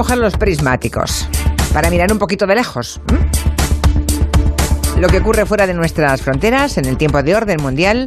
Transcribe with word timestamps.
coger 0.00 0.16
los 0.16 0.34
prismáticos 0.38 1.28
para 1.74 1.90
mirar 1.90 2.10
un 2.10 2.18
poquito 2.18 2.46
de 2.46 2.54
lejos. 2.54 3.02
Lo 4.98 5.08
que 5.08 5.18
ocurre 5.18 5.44
fuera 5.44 5.66
de 5.66 5.74
nuestras 5.74 6.22
fronteras 6.22 6.78
en 6.78 6.86
el 6.86 6.96
tiempo 6.96 7.22
de 7.22 7.34
orden 7.34 7.60
mundial, 7.60 8.06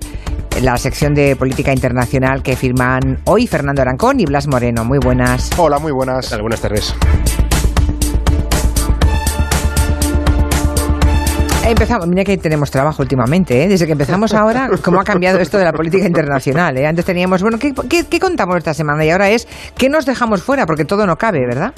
en 0.58 0.66
la 0.66 0.76
sección 0.78 1.14
de 1.14 1.36
política 1.36 1.72
internacional 1.72 2.42
que 2.42 2.56
firman 2.56 3.20
hoy 3.26 3.46
Fernando 3.46 3.84
Arancón 3.84 4.20
y 4.20 4.26
Blas 4.26 4.48
Moreno. 4.48 4.84
Muy 4.84 4.98
buenas. 4.98 5.52
Hola, 5.56 5.78
muy 5.78 5.92
buenas. 5.92 6.36
Buenas 6.42 6.62
tardes. 6.62 6.96
Empezamos, 11.66 12.08
mira 12.08 12.26
que 12.26 12.38
tenemos 12.38 12.70
trabajo 12.72 13.02
últimamente, 13.02 13.64
¿eh? 13.64 13.70
desde 13.70 13.86
que 13.86 13.94
empezamos 13.94 14.34
ahora, 14.34 14.70
cómo 14.84 15.00
ha 15.00 15.06
cambiado 15.06 15.40
esto 15.40 15.58
de 15.58 15.64
la 15.64 15.72
política 15.72 16.06
internacional. 16.06 16.78
¿eh? 16.78 16.86
Antes 16.86 17.06
teníamos, 17.06 17.42
bueno, 17.42 17.58
¿qué, 17.58 17.74
¿qué, 18.10 18.20
contamos 18.20 18.58
esta 18.58 18.74
semana? 18.74 19.06
Y 19.06 19.10
ahora 19.12 19.30
es, 19.30 19.48
¿qué 19.78 19.88
nos 19.88 20.06
dejamos 20.06 20.44
fuera? 20.44 20.66
Porque 20.66 20.84
todo 20.84 21.08
no 21.08 21.16
cabe, 21.16 21.40
¿verdad? 21.48 21.74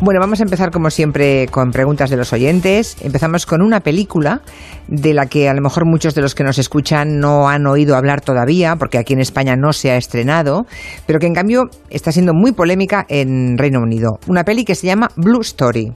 Bueno, 0.00 0.20
vamos 0.20 0.38
a 0.38 0.44
empezar 0.44 0.70
como 0.70 0.88
siempre 0.88 1.48
con 1.48 1.72
preguntas 1.72 2.10
de 2.10 2.16
los 2.16 2.32
oyentes. 2.32 2.96
Empezamos 3.00 3.44
con 3.44 3.60
una 3.60 3.80
película 3.80 4.40
de 4.86 5.14
la 5.14 5.26
que 5.26 5.48
a 5.48 5.54
lo 5.54 5.62
mejor 5.62 5.84
muchos 5.84 6.14
de 6.14 6.22
los 6.22 6.36
que 6.36 6.44
nos 6.44 6.58
escuchan 6.58 7.18
no 7.18 7.48
han 7.48 7.66
oído 7.66 7.96
hablar 7.96 8.20
todavía, 8.20 8.76
porque 8.76 8.98
aquí 8.98 9.14
en 9.14 9.20
España 9.20 9.56
no 9.56 9.72
se 9.72 9.90
ha 9.90 9.96
estrenado, 9.96 10.64
pero 11.06 11.18
que 11.18 11.26
en 11.26 11.34
cambio 11.34 11.64
está 11.90 12.12
siendo 12.12 12.34
muy 12.34 12.52
polémica 12.52 13.04
en 13.08 13.58
Reino 13.58 13.80
Unido. 13.80 14.20
Una 14.28 14.44
peli 14.44 14.64
que 14.64 14.76
se 14.76 14.86
llama 14.86 15.08
Blue 15.16 15.40
Story. 15.40 15.92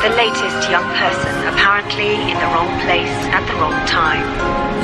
The 0.00 0.10
latest 0.10 0.70
young 0.70 1.33
apparently 1.84 2.30
in 2.30 2.38
the 2.38 2.46
wrong 2.46 2.80
place 2.80 3.10
at 3.32 3.46
the 3.46 3.54
wrong 3.54 3.74
time. 3.86 4.24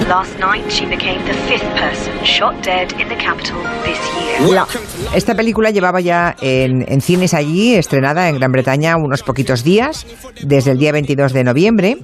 Last 0.08 0.38
night 0.38 0.70
she 0.70 0.86
became 0.86 1.24
the 1.27 1.34
fifth 1.48 1.68
person 1.77 2.12
shot 2.24 2.62
dead 2.62 2.92
in 3.00 3.08
the 3.08 3.16
capital 3.16 3.58
this 3.84 3.98
year. 4.14 4.66
esta 5.14 5.34
película 5.34 5.70
llevaba 5.70 6.00
ya 6.00 6.36
en, 6.41 6.84
en, 6.91 7.00
cines 7.00 7.34
allí, 7.34 7.74
estrenada 7.74 8.28
en 8.28 8.36
Gran 8.36 8.52
Bretaña 8.52 8.96
unos 8.96 9.22
poquitos 9.22 9.62
días, 9.62 10.06
desde 10.42 10.72
el 10.72 10.78
día 10.78 10.92
22 10.92 11.32
de 11.32 11.44
noviembre, 11.44 11.98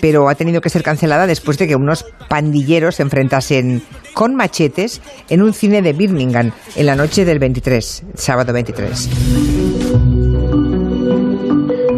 pero 0.00 0.28
ha 0.28 0.34
tenido 0.34 0.60
que 0.60 0.70
ser 0.70 0.82
cancelada 0.82 1.26
después 1.26 1.58
de 1.58 1.66
que 1.66 1.74
unos 1.74 2.04
pandilleros 2.28 2.96
se 2.96 3.02
enfrentasen 3.02 3.82
con 4.14 4.34
machetes 4.34 5.00
en 5.28 5.42
un 5.42 5.52
cine 5.52 5.82
de 5.82 5.92
Birmingham 5.92 6.52
en 6.76 6.86
la 6.86 6.94
noche 6.94 7.24
del 7.24 7.38
23, 7.38 8.04
sábado 8.14 8.52
23. 8.52 10.17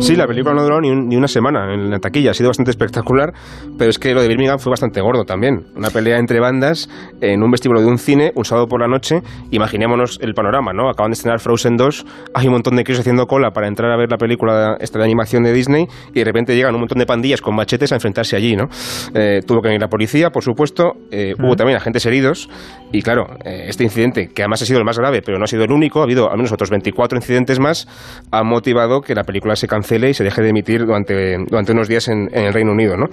Sí, 0.00 0.16
la 0.16 0.26
película 0.26 0.54
no 0.54 0.62
duró 0.62 0.80
ni, 0.80 0.90
ni, 0.90 1.16
una 1.16 1.28
semana 1.28 1.74
en 1.74 1.90
la 1.90 1.98
taquilla, 1.98 2.30
ha 2.30 2.34
sido 2.34 2.48
bastante 2.48 2.70
espectacular, 2.70 3.34
pero 3.76 3.90
es 3.90 3.98
que 3.98 4.14
lo 4.14 4.22
de 4.22 4.28
Birmingham 4.28 4.58
fue 4.58 4.70
bastante 4.70 5.02
gordo 5.02 5.24
también. 5.24 5.66
Una 5.76 5.90
pelea 5.90 6.18
entre 6.18 6.40
bandas 6.40 6.88
en 7.20 7.42
un 7.42 7.50
vestíbulo 7.50 7.82
de 7.82 7.86
un 7.86 7.98
cine 7.98 8.32
un 8.34 8.46
sábado 8.46 8.66
por 8.66 8.80
la 8.80 8.88
noche. 8.88 9.20
Imaginémonos 9.50 10.18
el 10.22 10.32
panorama, 10.32 10.72
¿no? 10.72 10.88
Acaban 10.88 11.10
de 11.10 11.16
estrenar 11.16 11.38
Frozen 11.38 11.76
2, 11.76 12.06
hay 12.32 12.46
un 12.46 12.54
montón 12.54 12.76
de 12.76 12.84
críos 12.84 13.00
haciendo 13.00 13.26
cola 13.26 13.50
para 13.50 13.68
entrar 13.68 13.92
a 13.92 13.96
ver 13.98 14.10
la 14.10 14.16
película 14.16 14.78
esta 14.80 14.98
de 14.98 15.04
animación 15.04 15.42
de 15.42 15.52
Disney 15.52 15.86
y 16.14 16.18
de 16.18 16.24
repente 16.24 16.56
llegan 16.56 16.74
un 16.74 16.80
montón 16.80 16.98
de 16.98 17.04
pandillas 17.04 17.42
con 17.42 17.54
machetes 17.54 17.92
a 17.92 17.96
enfrentarse 17.96 18.36
allí, 18.36 18.56
¿no? 18.56 18.68
Eh, 19.12 19.42
tuvo 19.46 19.60
que 19.60 19.68
venir 19.68 19.82
la 19.82 19.88
policía, 19.88 20.30
por 20.30 20.42
supuesto, 20.42 20.94
eh, 21.10 21.34
hubo 21.38 21.56
también 21.56 21.76
agentes 21.76 22.06
heridos 22.06 22.48
y 22.92 23.02
claro, 23.02 23.26
eh, 23.44 23.66
este 23.68 23.84
incidente, 23.84 24.28
que 24.28 24.42
además 24.42 24.62
ha 24.62 24.66
sido 24.66 24.78
el 24.78 24.84
más 24.84 24.98
grave, 24.98 25.22
pero 25.22 25.38
no 25.38 25.44
ha 25.44 25.46
sido 25.46 25.64
el 25.64 25.72
único, 25.72 26.00
ha 26.00 26.04
habido 26.04 26.30
al 26.30 26.36
menos 26.36 26.52
otros 26.52 26.70
24 26.70 27.18
incidentes 27.18 27.58
más, 27.60 27.86
ha 28.30 28.42
motivado 28.42 29.00
que 29.00 29.14
la 29.14 29.24
película 29.24 29.56
se 29.56 29.66
cancele 29.66 30.10
y 30.10 30.14
se 30.14 30.24
deje 30.24 30.42
de 30.42 30.48
emitir 30.50 30.86
durante, 30.86 31.36
durante 31.48 31.72
unos 31.72 31.88
días 31.88 32.08
en, 32.08 32.28
en 32.32 32.46
el 32.46 32.52
Reino 32.52 32.72
Unido. 32.72 32.96
¿no? 32.96 33.06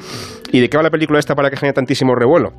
¿Y 0.52 0.60
de 0.60 0.70
qué 0.70 0.78
va 0.78 0.84
la 0.84 0.90
película 0.90 1.20
esta 1.20 1.36
para 1.36 1.50
que 1.50 1.58
genere 1.58 1.74
tantísimo 1.74 2.16
revuelo? 2.16 2.54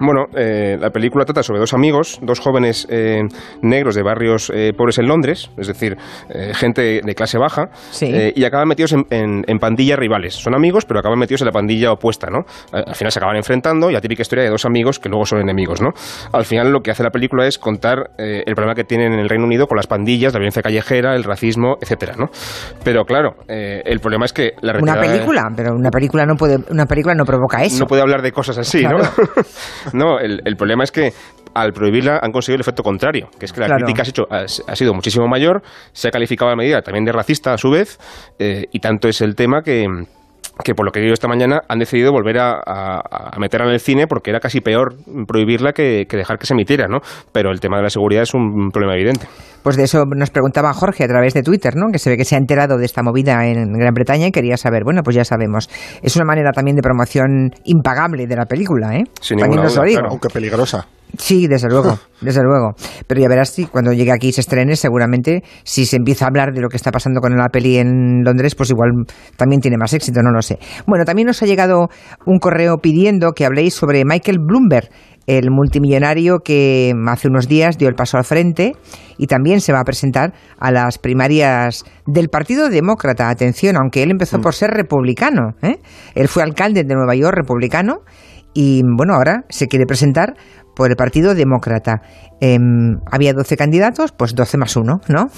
Bueno, 0.00 0.26
eh, 0.36 0.76
la 0.80 0.90
película 0.90 1.24
trata 1.24 1.42
sobre 1.42 1.58
dos 1.58 1.74
amigos, 1.74 2.20
dos 2.22 2.38
jóvenes 2.38 2.86
eh, 2.88 3.22
negros 3.62 3.96
de 3.96 4.02
barrios 4.02 4.50
eh, 4.54 4.72
pobres 4.76 4.98
en 4.98 5.08
Londres, 5.08 5.50
es 5.56 5.66
decir, 5.66 5.96
gente 6.54 7.00
de 7.04 7.14
clase 7.14 7.38
baja, 7.38 7.70
y 8.00 8.44
acaban 8.44 8.68
metidos 8.68 8.92
en, 8.92 9.58
pandillas 9.58 9.98
rivales. 9.98 10.34
Son 10.34 10.54
amigos, 10.54 10.84
pero 10.84 11.00
acaban 11.00 11.18
metidos 11.18 11.42
en 11.42 11.46
la 11.46 11.52
pandilla 11.52 11.92
opuesta, 11.92 12.28
¿no? 12.30 12.44
Al 12.72 12.94
final 12.94 13.10
se 13.10 13.18
acaban 13.18 13.36
enfrentando 13.36 13.90
y 13.90 13.92
la 13.92 14.00
típica 14.00 14.22
historia 14.22 14.44
de 14.44 14.50
dos 14.50 14.64
amigos 14.64 15.00
que 15.00 15.08
luego 15.08 15.26
son 15.26 15.40
enemigos, 15.40 15.80
¿no? 15.82 15.90
Al 16.32 16.44
final 16.44 16.70
lo 16.70 16.80
que 16.80 16.92
hace 16.92 17.02
la 17.02 17.10
película 17.10 17.46
es 17.46 17.58
contar 17.58 18.10
el 18.18 18.54
problema 18.54 18.74
que 18.74 18.84
tienen 18.84 19.12
en 19.12 19.18
el 19.18 19.28
Reino 19.28 19.44
Unido 19.44 19.66
con 19.66 19.76
las 19.76 19.86
pandillas, 19.86 20.32
la 20.32 20.38
violencia 20.38 20.62
callejera, 20.62 21.16
el 21.16 21.24
racismo, 21.24 21.76
etcétera, 21.80 22.14
¿no? 22.16 22.26
Pero 22.84 23.04
claro, 23.04 23.34
el 23.48 23.98
problema 24.00 24.26
es 24.26 24.32
que 24.32 24.52
la 24.60 24.78
Una 24.80 25.00
película, 25.00 25.48
pero 25.56 25.74
una 25.74 25.90
película 25.90 26.24
no 26.24 26.36
puede, 26.36 26.58
una 26.70 26.86
película 26.86 27.14
no 27.14 27.24
provoca 27.24 27.64
eso. 27.64 27.80
No 27.80 27.86
puede 27.86 28.02
hablar 28.02 28.22
de 28.22 28.30
cosas 28.30 28.58
así, 28.58 28.84
¿no? 28.84 28.98
No, 29.92 30.18
el, 30.18 30.56
problema 30.56 30.84
es 30.84 30.92
que 30.92 31.12
al 31.54 31.72
prohibirla 31.72 32.18
han 32.22 32.32
conseguido 32.32 32.56
el 32.56 32.60
efecto 32.60 32.82
contrario, 32.82 33.28
que 33.38 33.46
es 33.46 33.52
que 33.52 33.60
la 33.60 33.76
crítica 33.76 34.02
ha, 34.02 34.08
hecho, 34.08 34.26
ha, 34.30 34.76
sido 34.76 34.94
muchísimo 34.94 35.26
mayor, 35.28 35.62
se 35.92 36.08
ha 36.08 36.10
calificado 36.10 36.50
la 36.50 36.56
medida 36.56 36.82
también 36.82 37.04
de 37.04 37.12
racista 37.12 37.52
a 37.54 37.58
su 37.58 37.70
vez, 37.70 37.98
eh, 38.38 38.66
y 38.72 38.80
tanto 38.80 39.08
es 39.08 39.20
el 39.20 39.34
tema 39.34 39.62
que 39.62 39.86
que 40.64 40.74
por 40.74 40.86
lo 40.86 40.92
que 40.92 41.00
he 41.00 41.12
esta 41.12 41.28
mañana 41.28 41.60
han 41.68 41.78
decidido 41.78 42.12
volver 42.12 42.38
a, 42.38 42.60
a, 42.64 43.38
meterla 43.38 43.66
en 43.66 43.72
el 43.74 43.80
cine 43.80 44.06
porque 44.06 44.30
era 44.30 44.40
casi 44.40 44.60
peor 44.60 44.96
prohibirla 45.26 45.72
que, 45.72 46.06
dejar 46.10 46.38
que 46.38 46.46
se 46.46 46.54
emitiera, 46.54 46.86
¿no? 46.88 46.98
Pero 47.32 47.50
el 47.50 47.60
tema 47.60 47.76
de 47.76 47.84
la 47.84 47.90
seguridad 47.90 48.22
es 48.22 48.34
un 48.34 48.70
problema 48.70 48.94
evidente. 48.94 49.26
Pues 49.62 49.76
de 49.76 49.84
eso 49.84 50.04
nos 50.06 50.30
preguntaba 50.30 50.72
Jorge 50.72 51.04
a 51.04 51.08
través 51.08 51.34
de 51.34 51.42
Twitter, 51.42 51.74
¿no? 51.76 51.90
Que 51.92 51.98
se 51.98 52.10
ve 52.10 52.16
que 52.16 52.24
se 52.24 52.34
ha 52.34 52.38
enterado 52.38 52.78
de 52.78 52.84
esta 52.84 53.02
movida 53.02 53.46
en 53.46 53.72
Gran 53.72 53.94
Bretaña 53.94 54.26
y 54.28 54.32
quería 54.32 54.56
saber. 54.56 54.82
Bueno, 54.84 55.02
pues 55.02 55.16
ya 55.16 55.24
sabemos. 55.24 55.68
Es 56.02 56.16
una 56.16 56.24
manera 56.24 56.52
también 56.52 56.76
de 56.76 56.82
promoción 56.82 57.50
impagable 57.64 58.26
de 58.26 58.36
la 58.36 58.46
película, 58.46 58.96
¿eh? 58.96 59.04
Sin 59.20 59.38
también 59.38 59.62
nos 59.62 59.76
lo 59.76 59.84
digo. 59.84 60.02
aunque 60.08 60.28
peligrosa. 60.28 60.86
Sí, 61.18 61.46
desde 61.48 61.68
luego, 61.68 61.98
desde 62.20 62.42
luego. 62.42 62.74
Pero 63.06 63.20
ya 63.20 63.28
verás 63.28 63.50
si 63.50 63.66
cuando 63.66 63.92
llegue 63.92 64.12
aquí 64.12 64.28
y 64.28 64.32
se 64.32 64.40
estrene, 64.40 64.76
seguramente 64.76 65.42
si 65.64 65.84
se 65.84 65.96
empieza 65.96 66.24
a 66.24 66.28
hablar 66.28 66.52
de 66.52 66.60
lo 66.60 66.68
que 66.68 66.76
está 66.76 66.90
pasando 66.90 67.20
con 67.20 67.36
la 67.36 67.48
peli 67.48 67.76
en 67.76 68.22
Londres, 68.24 68.54
pues 68.54 68.70
igual 68.70 68.90
también 69.36 69.60
tiene 69.60 69.76
más 69.76 69.92
éxito, 69.92 70.22
no 70.22 70.30
lo 70.30 70.40
sé. 70.42 70.58
Bueno, 70.86 71.04
también 71.04 71.26
nos 71.26 71.42
ha 71.42 71.46
llegado 71.46 71.88
un 72.24 72.38
correo 72.38 72.78
pidiendo 72.78 73.32
que 73.32 73.44
habléis 73.44 73.74
sobre 73.74 74.04
Michael 74.04 74.38
Bloomberg, 74.40 74.88
el 75.26 75.50
multimillonario 75.50 76.38
que 76.38 76.94
hace 77.06 77.28
unos 77.28 77.48
días 77.48 77.76
dio 77.76 77.88
el 77.88 77.94
paso 77.94 78.16
al 78.16 78.24
frente 78.24 78.72
y 79.18 79.26
también 79.26 79.60
se 79.60 79.74
va 79.74 79.80
a 79.80 79.84
presentar 79.84 80.32
a 80.58 80.70
las 80.70 80.98
primarias 80.98 81.84
del 82.06 82.28
Partido 82.28 82.70
Demócrata. 82.70 83.28
Atención, 83.28 83.76
aunque 83.76 84.02
él 84.02 84.10
empezó 84.10 84.38
mm. 84.38 84.40
por 84.40 84.54
ser 84.54 84.70
republicano. 84.70 85.54
¿eh? 85.60 85.80
Él 86.14 86.28
fue 86.28 86.42
alcalde 86.42 86.82
de 86.84 86.94
Nueva 86.94 87.14
York 87.14 87.36
republicano 87.36 88.00
y 88.60 88.82
bueno, 88.82 89.14
ahora 89.14 89.44
se 89.50 89.68
quiere 89.68 89.86
presentar 89.86 90.34
por 90.74 90.90
el 90.90 90.96
Partido 90.96 91.36
Demócrata. 91.36 92.02
Em, 92.40 92.98
había 93.08 93.32
12 93.32 93.56
candidatos, 93.56 94.10
pues 94.10 94.34
12 94.34 94.58
más 94.58 94.74
uno, 94.74 95.00
¿no? 95.06 95.28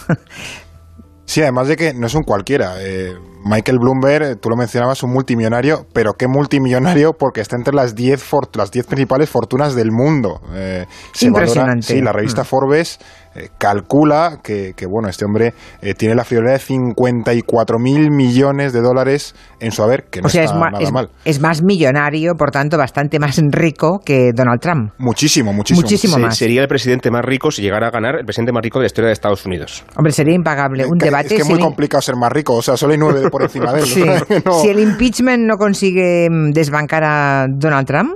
Sí, 1.26 1.42
además 1.42 1.68
de 1.68 1.76
que 1.76 1.94
no 1.94 2.08
es 2.08 2.14
un 2.16 2.24
cualquiera. 2.24 2.72
Eh, 2.80 3.12
Michael 3.44 3.78
Bloomberg, 3.78 4.40
tú 4.40 4.48
lo 4.48 4.56
mencionabas, 4.56 5.02
un 5.04 5.12
multimillonario, 5.12 5.86
pero 5.92 6.14
qué 6.14 6.26
multimillonario 6.26 7.12
porque 7.12 7.40
está 7.40 7.54
entre 7.54 7.72
las 7.72 7.94
10 7.94 8.20
las 8.56 8.72
diez 8.72 8.86
principales 8.86 9.30
fortunas 9.30 9.76
del 9.76 9.92
mundo. 9.92 10.40
Eh, 10.54 10.86
Impresionante. 11.20 11.86
sí, 11.86 12.00
la 12.00 12.12
revista 12.12 12.42
mm. 12.42 12.46
Forbes 12.46 12.98
eh, 13.34 13.48
calcula 13.58 14.40
que, 14.42 14.74
bueno, 14.88 15.08
este 15.08 15.24
hombre 15.24 15.54
eh, 15.82 15.94
tiene 15.94 16.16
la 16.16 16.24
friolera 16.24 16.54
de 16.54 16.58
54 16.58 17.78
mil 17.78 18.10
millones 18.10 18.72
de 18.72 18.80
dólares 18.80 19.36
en 19.60 19.70
su 19.70 19.82
haber, 19.84 20.04
que 20.10 20.20
no 20.20 20.26
está 20.26 20.52
nada 20.52 20.90
mal. 20.90 21.10
Es 21.24 21.40
más 21.40 21.62
millonario, 21.62 22.34
por 22.34 22.50
tanto, 22.50 22.76
bastante 22.76 23.20
más 23.20 23.40
rico 23.50 24.00
que 24.04 24.32
Donald 24.34 24.60
Trump. 24.60 24.92
Muchísimo, 24.98 25.52
muchísimo. 25.52 25.82
Muchísimo 25.82 26.18
más. 26.18 26.36
Sería 26.36 26.62
el 26.62 26.68
presidente 26.68 27.10
más 27.10 27.24
rico 27.24 27.52
si 27.52 27.62
llegara 27.62 27.88
a 27.88 27.90
ganar 27.90 28.16
el 28.18 28.24
presidente 28.24 28.52
más 28.52 28.62
rico 28.62 28.78
de 28.80 28.84
la 28.84 28.86
historia 28.86 29.06
de 29.06 29.12
Estados 29.12 29.46
Unidos. 29.46 29.84
Hombre, 29.96 30.12
sería 30.12 30.34
impagable. 30.34 30.86
Un 30.86 30.98
debate. 30.98 31.28
Es 31.28 31.34
que 31.34 31.42
es 31.42 31.48
muy 31.48 31.60
complicado 31.60 32.02
ser 32.02 32.16
más 32.16 32.32
rico, 32.32 32.54
o 32.54 32.62
sea, 32.62 32.76
solo 32.76 32.92
hay 32.92 32.98
nueve 32.98 33.30
por 33.30 33.42
encima 33.42 33.72
de 33.72 33.82
él. 33.82 33.86
Si 34.60 34.68
el 34.68 34.80
impeachment 34.80 35.44
no 35.44 35.56
consigue 35.56 36.28
mm, 36.28 36.50
desbancar 36.50 37.04
a 37.04 37.46
Donald 37.48 37.86
Trump, 37.86 38.10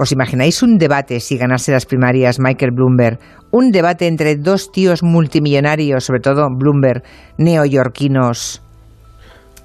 ¿Os 0.00 0.12
imagináis 0.12 0.62
un 0.62 0.78
debate 0.78 1.18
si 1.18 1.36
ganase 1.36 1.72
las 1.72 1.84
primarias 1.84 2.38
Michael 2.38 2.70
Bloomberg? 2.70 3.18
Un 3.50 3.70
debate 3.70 4.06
entre 4.06 4.36
dos 4.36 4.70
tíos 4.72 5.02
multimillonarios, 5.02 6.04
sobre 6.04 6.20
todo 6.20 6.48
Bloomberg, 6.54 7.02
neoyorquinos, 7.38 8.62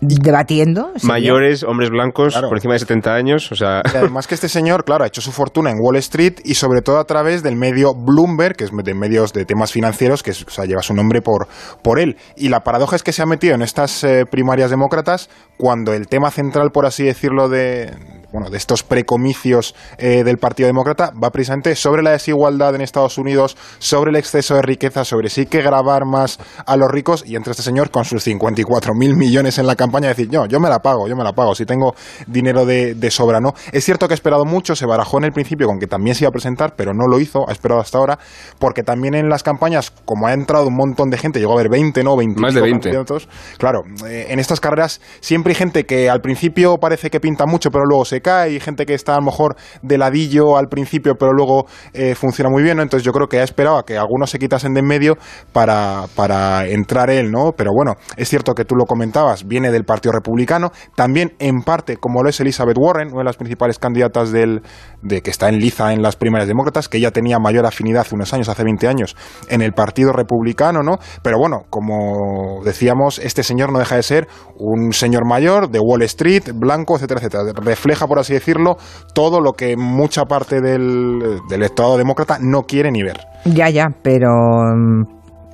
debatiendo. 0.03 0.91
Mayores, 1.03 1.63
hombres 1.63 1.89
blancos, 1.89 2.35
por 2.35 2.57
encima 2.57 2.74
de 2.74 2.80
70 2.80 3.13
años. 3.13 3.51
O 3.51 3.56
sea... 3.56 3.81
además 3.85 4.27
que 4.27 4.35
este 4.35 4.50
señor, 4.50 4.83
claro, 4.83 5.03
ha 5.03 5.07
hecho 5.07 5.21
su 5.21 5.31
fortuna 5.31 5.71
en 5.71 5.77
Wall 5.81 5.97
Street 5.97 6.35
y 6.44 6.56
sobre 6.56 6.81
todo 6.81 7.00
a 7.00 7.06
través 7.06 7.44
del 7.44 7.56
medio 7.56 7.94
Bloomberg, 7.94 8.56
que 8.56 8.65
es 8.65 8.71
de 8.71 8.94
medios 8.94 9.33
de 9.33 9.45
temas 9.45 9.71
financieros, 9.71 10.24
que 10.24 10.33
lleva 10.65 10.81
su 10.81 10.94
nombre 10.94 11.21
por, 11.21 11.47
por 11.81 12.00
él. 12.00 12.18
Y 12.35 12.50
la 12.50 12.62
paradoja 12.62 12.95
es 12.95 13.03
que 13.03 13.12
se 13.12 13.21
ha 13.21 13.25
metido 13.25 13.56
en 13.56 13.62
estas 13.62 14.03
eh, 14.03 14.25
primarias 14.30 14.69
demócratas 14.69 15.30
cuando 15.57 15.94
el 15.94 16.07
tema 16.07 16.31
central, 16.31 16.71
por 16.71 16.85
así 16.85 17.03
decirlo, 17.03 17.50
de, 17.50 17.91
bueno, 18.33 18.50
de 18.50 18.57
estos 18.57 18.81
precomicios 18.81 19.75
eh, 20.00 20.24
del 20.24 20.39
Partido 20.39 20.65
Demócrata 20.65 21.13
va 21.24 21.30
precisamente 21.30 21.75
sobre 21.75 22.01
la 22.01 22.12
desigualdad 22.12 22.74
en 22.74 22.81
Estados 22.81 23.19
Unidos, 23.19 23.56
sobre 23.77 24.09
el 24.09 24.15
exceso 24.15 24.56
de 24.56 24.63
riqueza, 24.63 25.06
sobre 25.06 25.30
si 25.30 25.41
hay 25.41 25.47
que 25.47 25.62
grabar 25.62 26.06
más 26.06 26.39
a 26.65 26.75
los 26.75 26.89
ricos 26.89 27.24
y 27.27 27.35
entre 27.35 27.51
este 27.51 27.62
señor 27.62 27.91
con 27.91 28.06
sus 28.06 28.24
54 28.24 28.94
mil 28.95 29.15
millones 29.15 29.59
en 29.59 29.68
la 29.68 29.75
campaña 29.75 30.07
decir, 30.07 30.30
no, 30.31 30.47
yo 30.47 30.59
me 30.59 30.68
la 30.68 30.80
pago, 30.80 31.07
yo 31.07 31.15
me 31.15 31.24
la 31.24 31.33
pago, 31.33 31.53
si 31.53 31.65
tengo 31.68 31.94
dinero 32.25 32.65
de, 32.65 32.95
de 32.95 33.12
sobra, 33.12 33.39
¿no? 33.39 33.53
Es 33.71 33.85
cierto 33.85 34.07
que 34.07 34.15
ha 34.15 34.15
esperado 34.15 34.45
mucho, 34.45 34.75
se 34.75 34.88
barajó 34.88 35.19
en 35.19 35.25
el 35.25 35.31
principio 35.31 35.68
con 35.68 35.77
que 35.77 35.85
también 35.85 36.15
se 36.15 36.24
iba 36.24 36.30
a 36.30 36.31
presentar, 36.31 36.74
pero 36.75 36.91
no 36.94 37.06
lo 37.07 37.19
hizo, 37.19 37.47
ha 37.47 37.51
esperado 37.51 37.81
hasta 37.81 38.00
ahora, 38.00 38.18
porque 38.57 38.81
también 38.81 39.13
en 39.13 39.30
las 39.30 39.44
campañas, 39.44 39.91
como 40.06 40.25
ha 40.25 40.33
entrado 40.33 40.69
un 40.69 40.75
montón 40.75 41.12
de 41.12 41.19
gente, 41.19 41.39
llegó 41.39 41.51
a 41.51 41.56
haber 41.59 41.69
20, 41.69 42.03
¿no? 42.03 42.18
20 42.18 42.41
Más 42.41 42.56
de 42.56 42.62
20. 42.62 42.89
candidatos, 42.89 43.30
claro, 43.59 43.81
eh, 44.07 44.25
en 44.30 44.39
estas 44.39 44.59
carreras 44.59 45.01
siempre 45.19 45.51
hay 45.51 45.56
gente 45.56 45.85
que 45.85 46.09
al 46.09 46.21
principio 46.21 46.77
parece 46.77 47.12
que 47.12 47.19
pinta 47.19 47.45
mucho, 47.45 47.69
pero 47.69 47.85
luego 47.85 48.06
se 48.06 48.22
cae, 48.23 48.53
y 48.53 48.59
gente 48.59 48.87
que 48.87 48.95
está 48.95 49.13
a 49.13 49.19
lo 49.19 49.25
mejor 49.25 49.55
de 49.83 49.99
ladillo 49.99 50.57
al 50.57 50.67
principio, 50.67 51.15
pero 51.15 51.33
luego 51.33 51.67
eh, 51.93 52.15
funciona 52.15 52.49
muy 52.49 52.63
bien, 52.63 52.77
¿no? 52.77 52.83
Entonces 52.83 53.05
yo 53.05 53.11
creo 53.11 53.27
que 53.27 53.39
ha 53.39 53.43
esperado 53.43 53.77
a 53.77 53.85
que 53.85 53.97
algunos 53.97 54.31
se 54.31 54.39
quitasen 54.39 54.73
de 54.73 54.79
en 54.79 54.87
medio 54.87 55.17
para, 55.51 56.05
para 56.15 56.67
entrar 56.67 57.09
él, 57.09 57.31
¿no? 57.31 57.51
Pero 57.55 57.71
bueno, 57.75 57.95
es 58.17 58.29
cierto 58.29 58.53
que 58.53 58.65
tú 58.65 58.75
lo 58.75 58.85
comentabas, 58.85 59.47
viene 59.47 59.71
del 59.71 59.85
Partido 59.85 60.11
Republicano, 60.13 60.71
también 60.95 61.33
en 61.39 61.61
parte, 61.61 61.97
como 61.97 62.23
lo 62.23 62.29
es 62.29 62.39
Elizabeth 62.39 62.77
Warren, 62.79 63.09
una 63.09 63.19
de 63.19 63.25
las 63.25 63.37
principales 63.37 63.79
candidatas 63.79 64.31
del, 64.31 64.61
de 65.01 65.21
que 65.21 65.29
está 65.29 65.49
en 65.49 65.59
liza 65.59 65.93
en 65.93 66.01
las 66.01 66.15
primarias 66.15 66.47
demócratas, 66.47 66.89
que 66.89 66.97
ella 66.97 67.11
tenía 67.11 67.39
mayor 67.39 67.65
afinidad 67.65 68.01
hace 68.01 68.15
unos 68.15 68.33
años, 68.33 68.49
hace 68.49 68.63
20 68.63 68.87
años, 68.87 69.15
en 69.49 69.61
el 69.61 69.73
Partido 69.73 70.11
Republicano, 70.11 70.83
¿no? 70.83 70.97
Pero 71.21 71.37
bueno, 71.37 71.63
como 71.69 72.63
decíamos, 72.63 73.19
este 73.19 73.43
señor 73.43 73.71
no 73.71 73.79
deja 73.79 73.95
de 73.95 74.03
ser 74.03 74.27
un 74.57 74.93
señor 74.93 75.27
mayor 75.27 75.69
de 75.69 75.79
Wall 75.79 76.03
Street, 76.03 76.51
blanco, 76.53 76.95
etcétera, 76.95 77.19
etcétera. 77.19 77.43
Refleja, 77.55 78.07
por 78.13 78.19
así 78.19 78.33
decirlo, 78.33 78.77
todo 79.15 79.42
lo 79.42 79.54
que 79.54 79.75
mucha 79.75 80.25
parte 80.25 80.62
del, 80.62 81.19
del 81.50 81.60
electorado 81.62 81.98
demócrata 81.98 82.38
no 82.39 82.62
quiere 82.62 82.92
ni 82.92 83.01
ver. 83.01 83.18
Ya, 83.45 83.69
ya, 83.69 83.88
pero... 84.04 84.30
mm, 84.30 85.04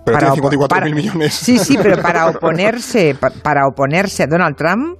Pero 0.06 0.18
para 0.18 0.32
tiene 0.34 0.48
opo- 0.48 0.52
54 0.52 0.68
para- 0.76 0.86
mil 0.86 0.96
millones. 0.96 1.34
Sí, 1.34 1.58
sí, 1.58 1.78
pero 1.82 2.02
para 2.02 2.28
oponerse, 2.30 3.16
pa- 3.20 3.32
para 3.42 3.62
oponerse 3.66 4.24
a 4.24 4.28
Donald 4.28 4.58
Trump, 4.58 4.98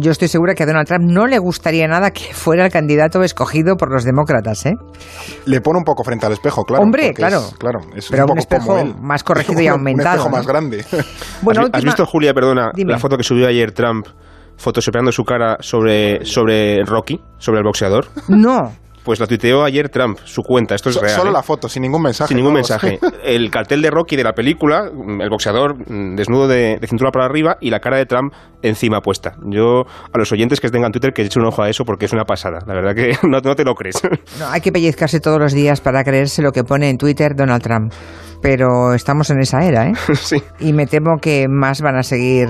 yo 0.00 0.12
estoy 0.12 0.28
segura 0.28 0.54
que 0.54 0.62
a 0.62 0.66
Donald 0.66 0.86
Trump 0.86 1.04
no 1.10 1.26
le 1.26 1.38
gustaría 1.38 1.88
nada 1.88 2.10
que 2.12 2.32
fuera 2.34 2.64
el 2.66 2.70
candidato 2.70 3.22
escogido 3.24 3.76
por 3.76 3.90
los 3.90 4.04
demócratas, 4.04 4.66
¿eh? 4.66 4.74
Le 5.46 5.60
pone 5.60 5.78
un 5.78 5.84
poco 5.84 6.04
frente 6.04 6.24
al 6.26 6.32
espejo, 6.32 6.64
claro. 6.64 6.84
Hombre, 6.84 7.12
claro. 7.14 7.38
Es, 7.38 7.54
claro, 7.58 7.80
es 7.96 8.08
Pero 8.10 8.24
un, 8.24 8.30
un 8.30 8.36
poco 8.36 8.38
espejo 8.40 8.66
como 8.66 8.78
él. 8.78 8.94
más 9.00 9.24
corregido 9.24 9.60
y 9.62 9.66
aumentado, 9.66 10.26
Un 10.26 10.28
espejo 10.28 10.30
¿no? 10.30 10.36
más 10.36 10.46
grande. 10.46 10.84
Bueno, 11.40 11.62
¿Has, 11.72 11.82
visto, 11.82 12.06
Julia, 12.06 12.32
perdona, 12.34 12.70
Dime. 12.74 12.92
la 12.92 12.98
foto 12.98 13.16
que 13.16 13.24
subió 13.24 13.48
ayer 13.48 13.72
Trump, 13.72 14.06
photoshopeando 14.56 15.12
su 15.12 15.24
cara 15.24 15.56
sobre, 15.60 16.24
sobre 16.24 16.84
Rocky, 16.84 17.20
sobre 17.38 17.58
el 17.58 17.64
boxeador? 17.64 18.06
No, 18.28 18.72
Pues 19.04 19.18
la 19.18 19.26
tuiteó 19.26 19.64
ayer 19.64 19.88
Trump, 19.88 20.18
su 20.22 20.42
cuenta, 20.42 20.76
esto 20.76 20.88
es 20.90 20.94
So- 20.94 21.00
real. 21.00 21.16
Solo 21.16 21.30
¿eh? 21.30 21.32
la 21.32 21.42
foto, 21.42 21.68
sin 21.68 21.82
ningún 21.82 22.02
mensaje. 22.02 22.28
Sin 22.28 22.36
ningún 22.36 22.52
¿no? 22.52 22.58
mensaje. 22.58 23.00
El 23.24 23.50
cartel 23.50 23.82
de 23.82 23.90
Rocky 23.90 24.14
de 24.14 24.22
la 24.22 24.32
película, 24.32 24.84
el 25.20 25.28
boxeador 25.28 25.74
mm, 25.90 26.14
desnudo 26.14 26.46
de, 26.46 26.78
de 26.80 26.86
cintura 26.86 27.10
para 27.10 27.24
arriba 27.26 27.56
y 27.60 27.70
la 27.70 27.80
cara 27.80 27.96
de 27.96 28.06
Trump 28.06 28.32
encima 28.62 29.00
puesta. 29.00 29.32
Yo, 29.44 29.82
a 30.12 30.18
los 30.18 30.30
oyentes 30.30 30.60
que 30.60 30.68
tengan 30.70 30.92
Twitter, 30.92 31.12
que 31.12 31.22
echen 31.22 31.42
un 31.42 31.48
ojo 31.48 31.62
a 31.62 31.68
eso 31.68 31.84
porque 31.84 32.04
es 32.06 32.12
una 32.12 32.24
pasada. 32.24 32.60
La 32.64 32.74
verdad 32.74 32.94
que 32.94 33.16
no, 33.28 33.40
no 33.40 33.54
te 33.56 33.64
lo 33.64 33.74
crees. 33.74 34.00
no, 34.38 34.46
hay 34.48 34.60
que 34.60 34.70
pellizcarse 34.70 35.18
todos 35.18 35.40
los 35.40 35.52
días 35.52 35.80
para 35.80 36.04
creerse 36.04 36.40
lo 36.42 36.52
que 36.52 36.62
pone 36.62 36.88
en 36.88 36.96
Twitter 36.96 37.34
Donald 37.34 37.62
Trump. 37.62 37.92
Pero 38.40 38.92
estamos 38.94 39.30
en 39.30 39.40
esa 39.40 39.64
era, 39.64 39.88
¿eh? 39.88 39.92
sí, 40.14 40.36
Y 40.60 40.72
me 40.72 40.86
temo 40.86 41.16
que 41.20 41.46
más 41.48 41.80
van 41.80 41.96
a 41.96 42.02
seguir 42.04 42.48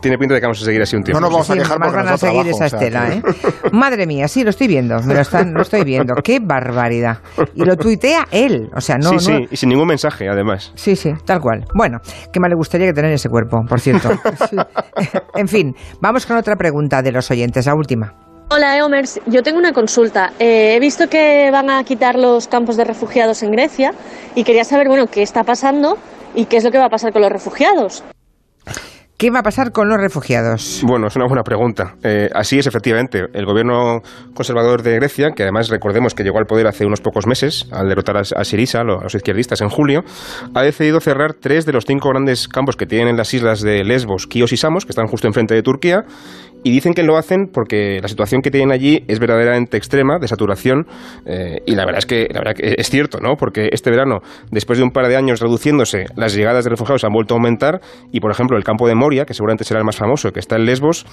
tiene 0.00 0.18
pinta 0.18 0.34
de 0.34 0.40
que 0.40 0.46
vamos 0.46 0.60
a 0.62 0.64
seguir 0.64 0.82
así 0.82 0.96
un 0.96 1.02
tiempo. 1.04 1.20
No 1.20 1.26
nos 1.26 1.32
vamos 1.32 1.50
a 1.50 1.52
Sí, 1.54 1.58
quejar 1.58 1.78
más 1.78 1.88
porque 1.88 1.96
van 1.96 2.06
nos 2.12 2.14
a 2.22 2.26
seguir 2.26 2.42
trabajo, 2.42 2.64
esa 2.64 2.64
o 2.64 2.68
sea, 2.68 2.78
estela, 2.78 3.14
¿eh? 3.14 3.70
Madre 3.72 4.06
mía, 4.06 4.28
sí, 4.28 4.44
lo 4.44 4.50
estoy 4.50 4.66
viendo, 4.68 5.00
me 5.02 5.14
lo, 5.14 5.20
están, 5.20 5.52
lo 5.54 5.62
estoy 5.62 5.84
viendo. 5.84 6.14
¡Qué 6.24 6.40
barbaridad! 6.40 7.18
Y 7.54 7.64
lo 7.64 7.76
tuitea 7.76 8.26
él, 8.30 8.70
o 8.74 8.80
sea, 8.80 8.96
no... 8.98 9.10
sí, 9.10 9.14
no- 9.14 9.20
sí, 9.20 9.48
y 9.50 9.56
sin 9.56 9.68
ningún 9.70 9.88
mensaje, 9.88 10.28
además. 10.28 10.72
Sí, 10.74 10.96
sí, 10.96 11.12
tal 11.24 11.40
cual. 11.40 11.64
Bueno, 11.74 11.98
que 12.32 12.40
más 12.40 12.48
le 12.50 12.56
gustaría 12.56 12.86
que 12.86 12.92
tener 12.92 13.12
ese 13.12 13.28
cuerpo, 13.28 13.64
por 13.68 13.80
cierto. 13.80 14.10
Sí. 14.50 14.56
En 15.34 15.48
fin, 15.48 15.74
vamos 16.00 16.26
con 16.26 16.36
otra 16.36 16.56
pregunta 16.56 17.02
de 17.02 17.12
los 17.12 17.30
oyentes, 17.30 17.66
la 17.66 17.74
última. 17.74 18.14
Hola, 18.50 18.76
Eomers. 18.76 19.20
Yo 19.26 19.42
tengo 19.42 19.58
una 19.58 19.72
consulta. 19.72 20.32
Eh, 20.38 20.74
he 20.76 20.80
visto 20.80 21.08
que 21.08 21.50
van 21.50 21.70
a 21.70 21.82
quitar 21.82 22.16
los 22.18 22.46
campos 22.46 22.76
de 22.76 22.84
refugiados 22.84 23.42
en 23.42 23.50
Grecia 23.52 23.92
y 24.34 24.44
quería 24.44 24.64
saber, 24.64 24.86
bueno, 24.88 25.06
qué 25.06 25.22
está 25.22 25.44
pasando 25.44 25.98
y 26.34 26.44
qué 26.44 26.58
es 26.58 26.64
lo 26.64 26.70
que 26.70 26.78
va 26.78 26.86
a 26.86 26.90
pasar 26.90 27.12
con 27.12 27.22
los 27.22 27.32
refugiados. 27.32 28.04
¿Qué 29.24 29.30
va 29.30 29.38
a 29.38 29.42
pasar 29.42 29.72
con 29.72 29.88
los 29.88 29.96
refugiados? 29.96 30.82
Bueno, 30.86 31.06
es 31.06 31.16
una 31.16 31.24
buena 31.24 31.42
pregunta. 31.42 31.94
Eh, 32.02 32.28
así 32.34 32.58
es, 32.58 32.66
efectivamente. 32.66 33.22
El 33.32 33.46
gobierno 33.46 34.02
conservador 34.34 34.82
de 34.82 34.96
Grecia, 34.96 35.30
que 35.34 35.44
además 35.44 35.70
recordemos 35.70 36.12
que 36.12 36.24
llegó 36.24 36.38
al 36.38 36.44
poder 36.44 36.66
hace 36.66 36.84
unos 36.84 37.00
pocos 37.00 37.26
meses, 37.26 37.66
al 37.72 37.88
derrotar 37.88 38.18
a, 38.18 38.20
a 38.20 38.44
Syriza, 38.44 38.80
a 38.80 38.84
los 38.84 39.14
izquierdistas, 39.14 39.62
en 39.62 39.70
julio, 39.70 40.02
ha 40.54 40.62
decidido 40.62 41.00
cerrar 41.00 41.32
tres 41.32 41.64
de 41.64 41.72
los 41.72 41.86
cinco 41.86 42.10
grandes 42.10 42.48
campos 42.48 42.76
que 42.76 42.84
tienen 42.84 43.08
en 43.08 43.16
las 43.16 43.32
islas 43.32 43.62
de 43.62 43.82
Lesbos, 43.82 44.26
Kios 44.26 44.52
y 44.52 44.58
Samos, 44.58 44.84
que 44.84 44.90
están 44.90 45.06
justo 45.06 45.26
enfrente 45.26 45.54
de 45.54 45.62
Turquía, 45.62 46.04
y 46.64 46.72
dicen 46.72 46.94
que 46.94 47.04
lo 47.04 47.16
hacen 47.16 47.46
porque 47.52 48.00
la 48.02 48.08
situación 48.08 48.42
que 48.42 48.50
tienen 48.50 48.72
allí 48.72 49.04
es 49.06 49.20
verdaderamente 49.20 49.76
extrema, 49.76 50.18
de 50.18 50.26
saturación, 50.26 50.86
eh, 51.26 51.60
y 51.66 51.76
la 51.76 51.84
verdad 51.84 51.98
es 51.98 52.06
que 52.06 52.26
la 52.30 52.40
verdad 52.40 52.54
que 52.54 52.74
es 52.76 52.90
cierto, 52.90 53.20
¿no? 53.20 53.36
Porque 53.36 53.68
este 53.70 53.90
verano, 53.90 54.20
después 54.50 54.78
de 54.78 54.84
un 54.84 54.90
par 54.90 55.06
de 55.06 55.16
años 55.16 55.40
reduciéndose, 55.40 56.06
las 56.16 56.34
llegadas 56.34 56.64
de 56.64 56.70
refugiados 56.70 57.04
han 57.04 57.12
vuelto 57.12 57.34
a 57.34 57.36
aumentar, 57.36 57.80
y 58.10 58.20
por 58.20 58.30
ejemplo 58.30 58.56
el 58.56 58.64
campo 58.64 58.88
de 58.88 58.94
Moria, 58.94 59.26
que 59.26 59.34
seguramente 59.34 59.64
será 59.64 59.78
el 59.78 59.84
más 59.84 59.96
famoso, 59.96 60.32
que 60.32 60.40
está 60.40 60.56
en 60.56 60.64
Lesbos, 60.64 61.06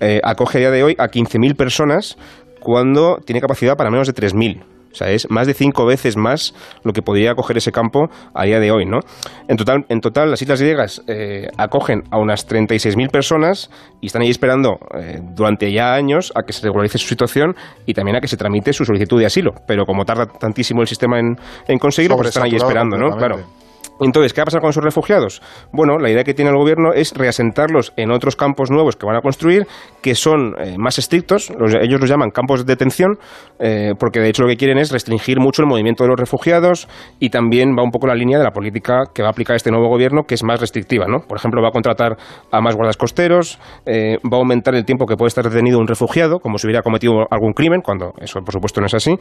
eh, 0.00 0.20
acoge 0.24 0.58
a 0.58 0.60
día 0.62 0.70
de 0.70 0.82
hoy 0.82 0.94
a 0.98 1.08
15.000 1.08 1.54
personas 1.54 2.16
cuando 2.60 3.18
tiene 3.24 3.40
capacidad 3.40 3.76
para 3.76 3.90
menos 3.90 4.06
de 4.06 4.14
3.000. 4.14 4.73
O 4.94 4.96
sea, 4.96 5.10
es 5.10 5.28
más 5.28 5.48
de 5.48 5.54
cinco 5.54 5.84
veces 5.86 6.16
más 6.16 6.54
lo 6.84 6.92
que 6.92 7.02
podría 7.02 7.32
acoger 7.32 7.56
ese 7.56 7.72
campo 7.72 8.06
a 8.32 8.44
día 8.44 8.60
de 8.60 8.70
hoy, 8.70 8.86
¿no? 8.86 9.00
En 9.48 9.56
total, 9.56 9.84
en 9.88 10.00
total 10.00 10.30
las 10.30 10.40
Islas 10.40 10.60
Griegas 10.60 11.02
eh, 11.08 11.48
acogen 11.58 12.04
a 12.12 12.18
unas 12.18 12.48
36.000 12.48 13.10
personas 13.10 13.70
y 14.00 14.06
están 14.06 14.22
ahí 14.22 14.30
esperando 14.30 14.78
eh, 14.96 15.18
durante 15.34 15.72
ya 15.72 15.94
años 15.94 16.32
a 16.36 16.42
que 16.42 16.52
se 16.52 16.62
regularice 16.62 16.98
su 16.98 17.08
situación 17.08 17.56
y 17.86 17.92
también 17.92 18.16
a 18.16 18.20
que 18.20 18.28
se 18.28 18.36
tramite 18.36 18.72
su 18.72 18.84
solicitud 18.84 19.18
de 19.18 19.26
asilo. 19.26 19.50
Pero 19.66 19.84
como 19.84 20.04
tarda 20.04 20.26
tantísimo 20.26 20.80
el 20.80 20.86
sistema 20.86 21.18
en, 21.18 21.36
en 21.66 21.78
conseguirlo, 21.78 22.16
pues 22.16 22.28
están 22.28 22.44
ahí 22.44 22.54
esperando, 22.54 22.96
¿no? 22.96 23.16
Claro. 23.16 23.63
Entonces, 24.00 24.32
¿qué 24.32 24.40
va 24.40 24.42
a 24.42 24.46
pasar 24.46 24.60
con 24.60 24.70
esos 24.70 24.82
refugiados? 24.84 25.40
Bueno, 25.72 25.98
la 25.98 26.10
idea 26.10 26.24
que 26.24 26.34
tiene 26.34 26.50
el 26.50 26.56
gobierno 26.56 26.92
es 26.92 27.12
reasentarlos 27.14 27.92
en 27.96 28.10
otros 28.10 28.36
campos 28.36 28.70
nuevos 28.70 28.96
que 28.96 29.06
van 29.06 29.16
a 29.16 29.20
construir, 29.20 29.66
que 30.02 30.14
son 30.14 30.54
eh, 30.58 30.76
más 30.78 30.98
estrictos, 30.98 31.50
los- 31.58 31.74
ellos 31.74 32.00
los 32.00 32.10
llaman 32.10 32.30
campos 32.30 32.64
de 32.66 32.72
detención, 32.72 33.18
eh, 33.58 33.92
porque 33.98 34.20
de 34.20 34.28
hecho 34.28 34.42
lo 34.42 34.48
que 34.48 34.56
quieren 34.56 34.78
es 34.78 34.90
restringir 34.90 35.38
mucho 35.40 35.62
el 35.62 35.68
movimiento 35.68 36.04
de 36.04 36.08
los 36.10 36.18
refugiados 36.18 36.88
y 37.20 37.30
también 37.30 37.76
va 37.78 37.82
un 37.82 37.90
poco 37.90 38.06
la 38.06 38.14
línea 38.14 38.38
de 38.38 38.44
la 38.44 38.50
política 38.50 39.02
que 39.14 39.22
va 39.22 39.28
a 39.28 39.30
aplicar 39.30 39.56
este 39.56 39.70
nuevo 39.70 39.88
gobierno, 39.88 40.22
que 40.26 40.34
es 40.34 40.42
más 40.42 40.60
restrictiva, 40.60 41.06
¿no? 41.06 41.20
Por 41.20 41.38
ejemplo, 41.38 41.62
va 41.62 41.68
a 41.68 41.72
contratar 41.72 42.16
a 42.50 42.60
más 42.60 42.74
guardas 42.74 42.96
costeros, 42.96 43.58
eh, 43.86 44.18
va 44.24 44.36
a 44.38 44.40
aumentar 44.40 44.74
el 44.74 44.84
tiempo 44.84 45.06
que 45.06 45.16
puede 45.16 45.28
estar 45.28 45.44
detenido 45.44 45.78
un 45.78 45.86
refugiado, 45.86 46.38
como 46.40 46.58
si 46.58 46.66
hubiera 46.66 46.82
cometido 46.82 47.12
algún 47.30 47.52
crimen, 47.52 47.80
cuando 47.80 48.12
eso 48.20 48.40
por 48.40 48.52
supuesto 48.52 48.80
no 48.80 48.86
es 48.86 48.94
así, 48.94 49.14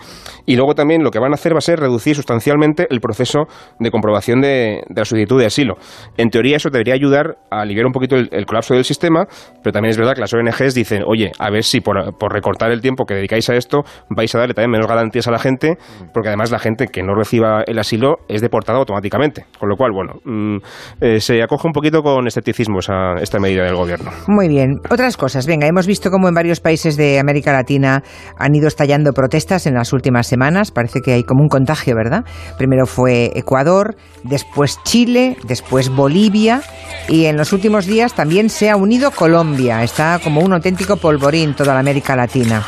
y 0.46 0.56
luego 0.56 0.74
también 0.74 1.04
lo 1.04 1.12
que 1.12 1.20
van 1.20 1.32
a 1.32 1.36
hacer 1.36 1.54
va 1.54 1.60
a 1.60 1.62
ser 1.62 1.80
reducir 1.80 2.16
sustancialmente 2.16 2.88
el 2.90 3.00
proceso 3.00 3.42
de 3.80 3.92
comprobación 3.92 4.42
de, 4.42 4.63
de 4.64 4.96
la 4.96 5.06
solicitud 5.06 5.40
de 5.40 5.46
asilo. 5.46 5.76
En 6.18 6.30
teoría 6.30 6.58
eso 6.58 6.70
debería 6.70 6.94
ayudar 6.94 7.38
a 7.50 7.62
aliviar 7.62 7.86
un 7.86 7.92
poquito 7.92 8.16
el, 8.16 8.46
colapso 8.46 8.74
del 8.74 8.84
sistema, 8.84 9.26
pero 9.64 9.72
también 9.72 9.92
es 9.92 9.98
verdad 9.98 10.14
que 10.14 10.22
las 10.22 10.34
ONGs 10.34 10.74
dicen, 10.74 11.04
oye, 11.06 11.32
a 11.40 11.50
ver 11.50 11.64
si 11.64 11.82
por, 11.82 12.18
por 12.18 12.34
recortar 12.34 12.72
el 12.72 12.82
tiempo 12.82 13.06
que 13.06 13.16
dedicáis 13.16 13.50
a 13.50 13.56
esto 13.56 13.84
vais 14.10 14.34
a 14.36 14.40
darle 14.40 14.54
también 14.54 14.72
menos 14.72 14.88
garantías 14.88 15.28
a 15.28 15.32
la 15.32 15.40
gente, 15.40 15.78
porque 16.14 16.30
además 16.30 16.52
la 16.52 16.60
gente 16.60 16.88
que 16.88 17.04
no 17.04 17.16
reciba 17.16 17.64
el 17.66 17.80
asilo 17.80 18.18
es 18.28 18.42
deportada 18.42 18.80
automáticamente. 18.80 19.46
Con 19.60 19.70
lo 19.70 19.76
cual, 19.76 19.92
bueno, 19.94 20.14
mm, 20.24 20.58
eh, 21.02 21.20
se 21.20 21.42
acoge 21.42 21.68
un 21.68 21.74
poquito 21.74 22.02
con 22.02 22.28
escepticismo 22.28 22.80
esa, 22.80 23.16
esta 23.22 23.40
medida 23.40 23.64
del 23.64 23.76
gobierno. 23.76 24.12
Muy 24.28 24.48
bien. 24.48 24.80
Otras 24.90 25.18
cosas. 25.18 25.48
Venga, 25.48 25.68
hemos 25.68 25.88
visto 25.88 26.10
cómo 26.10 26.28
en 26.28 26.34
varios 26.34 26.60
países 26.60 26.98
de 26.98 27.20
América 27.20 27.52
Latina 27.52 28.04
han 28.38 28.56
ido 28.56 28.68
estallando 28.68 29.12
protestas 29.14 29.66
en 29.68 29.76
las 29.76 29.94
últimas 29.94 30.28
semanas. 30.28 30.72
Parece 30.72 31.02
que 31.02 31.14
hay 31.14 31.24
como 31.24 31.42
un 31.42 31.50
contagio, 31.50 31.96
¿verdad? 31.96 32.24
Primero 32.58 32.86
fue 32.86 33.32
Ecuador, 33.36 33.96
después 34.24 34.53
Chile, 34.84 35.38
después 35.44 35.90
Bolivia 35.90 36.62
y 37.10 37.26
en 37.26 37.38
los 37.38 37.54
últimos 37.54 37.86
días 37.86 38.14
también 38.14 38.50
se 38.50 38.70
ha 38.70 38.76
unido 38.76 39.12
Colombia. 39.12 39.84
Está 39.84 40.20
como 40.24 40.42
un 40.42 40.54
auténtico 40.54 40.98
polvorín 40.98 41.56
toda 41.56 41.74
la 41.74 41.80
América 41.80 42.16
Latina. 42.16 42.64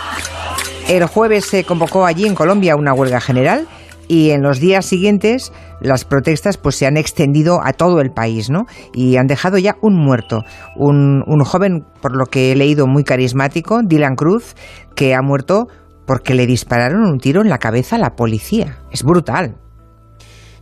El 0.89 1.05
jueves 1.05 1.45
se 1.45 1.63
convocó 1.63 2.05
allí 2.05 2.25
en 2.25 2.35
Colombia 2.35 2.75
una 2.75 2.93
huelga 2.93 3.21
general 3.21 3.67
y 4.07 4.31
en 4.31 4.41
los 4.41 4.59
días 4.59 4.85
siguientes 4.85 5.51
las 5.81 6.05
protestas 6.05 6.57
pues 6.57 6.75
se 6.75 6.85
han 6.85 6.97
extendido 6.97 7.59
a 7.63 7.73
todo 7.73 8.01
el 8.01 8.11
país, 8.11 8.49
¿no? 8.49 8.65
Y 8.93 9.17
han 9.17 9.27
dejado 9.27 9.57
ya 9.57 9.75
un 9.81 9.95
muerto, 9.95 10.43
un, 10.75 11.23
un 11.25 11.43
joven, 11.43 11.85
por 12.01 12.15
lo 12.15 12.25
que 12.27 12.51
he 12.51 12.55
leído, 12.55 12.87
muy 12.87 13.03
carismático, 13.03 13.81
Dylan 13.83 14.15
Cruz, 14.15 14.55
que 14.95 15.15
ha 15.15 15.21
muerto 15.21 15.67
porque 16.05 16.35
le 16.35 16.45
dispararon 16.45 17.03
un 17.03 17.19
tiro 17.19 17.41
en 17.41 17.49
la 17.49 17.57
cabeza 17.57 17.95
a 17.95 17.99
la 17.99 18.15
policía. 18.15 18.77
Es 18.91 19.03
brutal. 19.03 19.55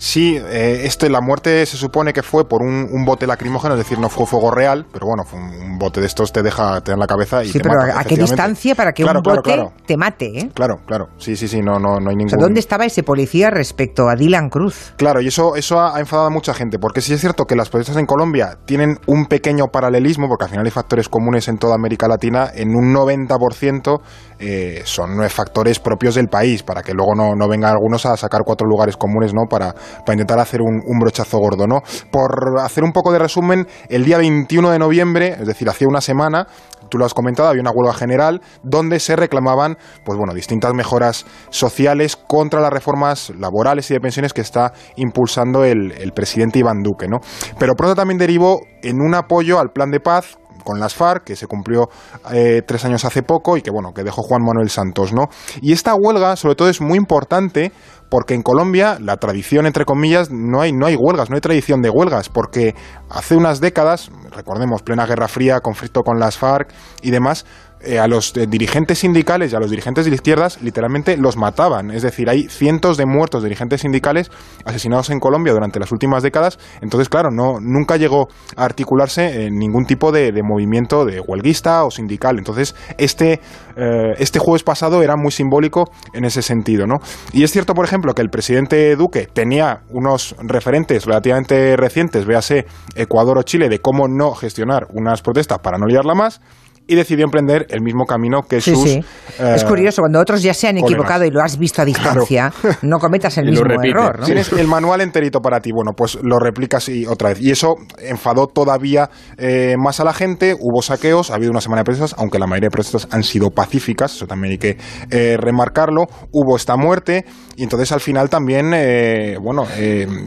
Sí, 0.04 0.36
eh, 0.36 0.82
este, 0.84 1.10
la 1.10 1.22
muerte 1.22 1.66
se 1.66 1.78
supone 1.78 2.12
que 2.12 2.24
fue 2.24 2.46
por 2.46 2.62
un, 2.62 2.90
un, 2.92 3.06
bote 3.06 3.26
lacrimógeno, 3.26 3.76
es 3.76 3.80
decir, 3.80 4.00
no 4.00 4.10
fue 4.10 4.26
fuego 4.26 4.52
real, 4.52 4.86
pero 4.92 5.08
bueno, 5.08 5.24
fue 5.24 5.40
un, 5.40 5.80
bote 5.80 6.02
de 6.02 6.08
estos 6.08 6.34
te 6.34 6.44
deja 6.44 6.82
te 6.82 6.92
da 6.92 6.96
en 6.96 7.00
la 7.00 7.08
cabeza 7.08 7.42
y 7.42 7.48
sí, 7.48 7.54
te 7.54 7.62
pero 7.62 7.80
mata, 7.80 8.02
¿a 8.02 8.04
qué 8.04 8.18
distancia 8.18 8.76
para 8.76 8.92
que 8.92 9.04
claro, 9.04 9.20
un 9.20 9.24
bote 9.24 9.42
claro. 9.44 9.72
te 9.86 9.96
mate? 9.96 10.26
¿eh? 10.38 10.50
Claro, 10.54 10.82
claro, 10.86 11.08
sí, 11.18 11.38
sí, 11.38 11.48
sí, 11.48 11.62
no, 11.62 11.80
no, 11.80 12.02
no 12.02 12.10
hay 12.10 12.18
ningún... 12.18 12.26
O 12.26 12.30
sea, 12.32 12.38
¿Dónde 12.38 12.60
estaba 12.60 12.84
ese 12.84 13.04
policía 13.04 13.50
respecto 13.50 14.10
a 14.10 14.16
Dylan 14.16 14.50
Cruz? 14.50 14.94
Claro, 14.98 15.22
y 15.22 15.28
eso, 15.28 15.56
eso 15.56 15.80
ha, 15.80 15.96
ha 15.96 16.02
enfadado 16.02 16.28
a 16.28 16.32
mucha 16.32 16.54
gente, 16.54 16.80
porque 16.80 17.00
sí 17.00 17.14
es 17.14 17.22
cierto 17.22 17.46
que 17.46 17.56
las 17.56 17.70
protestas 17.70 17.96
en 17.96 18.06
Colombia 18.06 18.58
tienen 18.66 18.98
un 19.08 19.28
pequeño 19.28 19.68
paralelismo, 19.68 20.28
porque 20.28 20.44
al 20.44 20.50
final 20.50 20.66
hay 20.66 20.72
factores 20.72 21.08
comunes 21.08 21.48
en 21.48 21.58
toda 21.58 21.76
América 21.76 22.10
Latina, 22.10 22.52
en 22.54 22.76
un 22.76 22.94
90% 22.94 24.02
eh, 24.46 24.82
son 24.84 25.10
factores 25.30 25.80
propios 25.80 26.16
del 26.16 26.28
país, 26.28 26.64
para 26.64 26.82
que 26.84 26.94
luego 26.94 27.16
no, 27.16 27.34
no 27.34 27.48
vengan 27.48 27.72
algunos 27.72 28.06
a 28.06 28.18
sacar 28.18 28.42
cuatro 28.46 28.68
lugares 28.68 28.98
comunes, 28.98 29.34
¿no? 29.34 29.44
Para, 29.50 29.74
para 29.74 30.14
intentar 30.14 30.38
hacer 30.40 30.62
un, 30.62 31.00
brochazo 31.00 31.38
gordo, 31.38 31.66
¿no? 31.66 31.80
Por 32.12 32.60
hacer 32.60 32.84
un 32.84 32.92
poco 32.92 33.14
de 33.14 33.20
resumen, 33.20 33.68
el 33.88 34.04
día 34.04 34.18
21 34.18 34.72
de 34.72 34.80
noviembre, 34.80 35.38
es 35.40 35.48
decir, 35.48 35.70
hacía 35.70 35.88
una 35.88 36.02
semana, 36.02 36.48
tú 36.90 36.98
lo 36.98 37.06
has 37.06 37.14
comentado, 37.14 37.48
había 37.48 37.62
una 37.62 37.72
huelga 37.72 37.94
general 37.94 38.42
donde 38.64 39.00
se 39.00 39.16
reclamaban, 39.16 39.78
pues 40.04 40.18
bueno, 40.18 40.34
distintas 40.34 40.74
mejoras 40.74 41.26
sociales 41.50 42.18
contra 42.18 42.60
las 42.60 42.74
reformas 42.74 43.32
laborales 43.38 43.90
y 43.92 43.94
de 43.94 44.02
pensiones 44.02 44.34
que 44.34 44.42
está 44.42 44.74
impulsando 44.98 45.64
el, 45.64 45.94
el 45.94 46.12
presidente 46.12 46.60
Iván 46.60 46.84
Duque, 46.84 47.08
¿no? 47.08 47.20
Pero 47.58 47.76
pronto 47.76 47.96
también 47.96 48.18
derivó 48.18 48.60
en 48.82 49.02
un 49.02 49.16
apoyo 49.16 49.60
al 49.60 49.70
plan 49.72 49.90
de 49.90 50.02
paz 50.02 50.38
con 50.64 50.80
las 50.80 50.96
FARC, 50.96 51.24
que 51.24 51.36
se 51.36 51.48
cumplió 51.48 51.90
eh, 52.32 52.62
tres 52.66 52.86
años 52.86 53.06
hace 53.06 53.24
poco 53.24 53.58
y 53.58 53.62
que 53.62 53.72
bueno, 53.72 53.94
que 53.94 54.04
dejó 54.04 54.22
Juan 54.24 54.42
Manuel 54.44 54.70
Santos, 54.70 55.14
¿no? 55.14 55.28
Y 55.62 55.74
esta 55.74 55.94
huelga, 55.96 56.36
sobre 56.36 56.56
todo, 56.56 56.70
es 56.70 56.82
muy 56.82 56.98
importante 56.98 57.72
porque 58.10 58.36
en 58.36 58.44
Colombia 58.44 58.98
la 59.00 59.18
tradición, 59.18 59.66
entre 59.66 59.86
comillas, 59.86 60.30
no 60.30 60.62
hay, 60.62 60.72
no 60.72 60.86
hay 60.86 60.96
huelgas, 60.96 61.30
no 61.30 61.36
hay 61.36 61.42
tradición 61.42 61.82
de 61.82 61.90
huelgas, 61.90 62.30
porque 62.30 62.76
hace 63.10 63.36
unas 63.36 63.60
décadas, 63.60 64.12
recordemos, 64.32 64.84
plena 64.84 65.08
Guerra 65.08 65.28
Fría, 65.28 65.62
conflicto 65.62 66.02
con 66.02 66.20
las 66.20 66.38
FARC 66.38 66.72
y 67.02 67.10
demás, 67.10 67.46
eh, 67.86 68.00
a 68.00 68.08
los 68.08 68.36
eh, 68.38 68.48
dirigentes 68.48 69.00
sindicales 69.00 69.52
y 69.52 69.56
a 69.56 69.60
los 69.60 69.70
dirigentes 69.70 70.06
de 70.06 70.16
izquierdas 70.16 70.62
literalmente 70.62 71.18
los 71.18 71.36
mataban. 71.36 71.92
Es 71.92 72.02
decir, 72.02 72.30
hay 72.30 72.48
cientos 72.48 72.96
de 72.96 73.06
muertos 73.06 73.44
de 73.44 73.50
dirigentes 73.50 73.82
sindicales 73.82 74.32
asesinados 74.64 75.10
en 75.10 75.20
Colombia 75.20 75.52
durante 75.52 75.80
las 75.80 75.92
últimas 75.92 76.24
décadas. 76.24 76.60
Entonces, 76.82 77.10
claro, 77.10 77.30
no, 77.30 77.60
nunca 77.60 77.98
llegó 77.98 78.30
a 78.56 78.64
articularse 78.64 79.48
en 79.48 79.56
ningún 79.56 79.86
tipo 79.86 80.14
de, 80.14 80.32
movimiento 80.44 81.04
de 81.04 81.20
huelguista 81.20 81.84
o 81.84 81.92
sindical. 81.92 82.38
Entonces, 82.38 82.74
este, 82.98 83.42
eh, 83.76 84.14
este 84.18 84.40
jueves 84.40 84.64
pasado 84.64 85.04
era 85.04 85.16
muy 85.18 85.32
simbólico 85.32 85.92
en 86.14 86.24
ese 86.24 86.42
sentido. 86.42 86.88
¿no? 86.88 86.96
Y 87.34 87.44
es 87.44 87.52
cierto, 87.52 87.74
por 87.74 87.84
ejemplo, 87.84 88.14
que 88.14 88.22
el 88.22 88.30
presidente 88.30 88.96
Duque 88.96 89.28
tenía 89.32 89.82
unos 89.90 90.36
referentes 90.40 91.06
relativamente 91.06 91.76
recientes, 91.76 92.26
véase 92.26 92.66
Ecuador 92.96 93.38
o 93.40 93.44
Chile, 93.44 93.68
de 93.68 93.80
cómo 93.80 94.08
no 94.08 94.34
gestionar 94.36 94.88
unas 94.94 95.22
protestas 95.22 95.60
para 95.60 95.78
no 95.78 95.86
liarla 95.86 96.14
más 96.14 96.40
y 96.86 96.96
decidió 96.96 97.26
emprender 97.26 97.66
el 97.70 97.82
mismo 97.82 98.06
camino 98.06 98.42
que 98.44 98.60
sí, 98.60 98.76
sus. 98.76 98.84
Sí. 98.84 99.04
Eh, 99.40 99.54
es 99.56 99.64
curioso, 99.64 100.02
cuando 100.02 100.20
otros 100.20 100.42
ya 100.44 100.54
se 100.54 100.68
han 100.68 100.78
equivocado 100.78 101.20
colegas. 101.20 101.28
y 101.28 101.32
lo 101.32 101.42
has 101.42 101.58
visto 101.58 101.82
a 101.82 101.86
distancia, 101.86 102.52
claro. 102.60 102.78
no 102.82 103.00
cometas 103.00 103.38
el 103.38 103.46
mismo 103.46 103.66
error. 103.82 104.20
¿no? 104.20 104.26
Tienes 104.26 104.52
el 104.52 104.68
manual 104.68 105.02
enterito 105.02 105.40
para 105.40 105.60
ti, 105.60 105.72
bueno, 105.72 105.92
pues 105.96 106.18
lo 106.22 106.40
replicas 106.40 106.90
y 106.90 107.06
otra 107.06 107.30
vez. 107.30 107.42
Y 107.42 107.52
eso 107.52 107.76
enfadó 108.00 108.48
todavía 108.48 109.10
eh, 109.38 109.76
más 109.78 110.00
a 110.00 110.04
la 110.04 110.14
gente. 110.14 110.56
Hubo 110.60 110.82
saqueos, 110.82 111.32
ha 111.32 111.36
habido 111.36 111.52
una 111.52 111.62
semana 111.62 111.82
de 111.82 111.86
protestas, 111.86 112.16
aunque 112.20 112.38
la 112.38 112.48
mayoría 112.48 112.68
de 112.68 112.72
protestas 112.72 113.08
han 113.12 113.24
sido 113.24 113.50
pacíficas, 113.50 114.16
eso 114.16 114.28
también 114.28 114.52
hay 114.52 114.58
que 114.58 114.78
eh, 115.10 115.38
remarcarlo. 115.40 116.08
Hubo 116.32 116.58
esta 116.58 116.76
muerte 116.76 117.26
y 117.56 117.64
entonces 117.64 117.92
al 117.92 118.02
final 118.02 118.30
también, 118.30 118.74
eh, 118.74 119.38
bueno, 119.42 119.66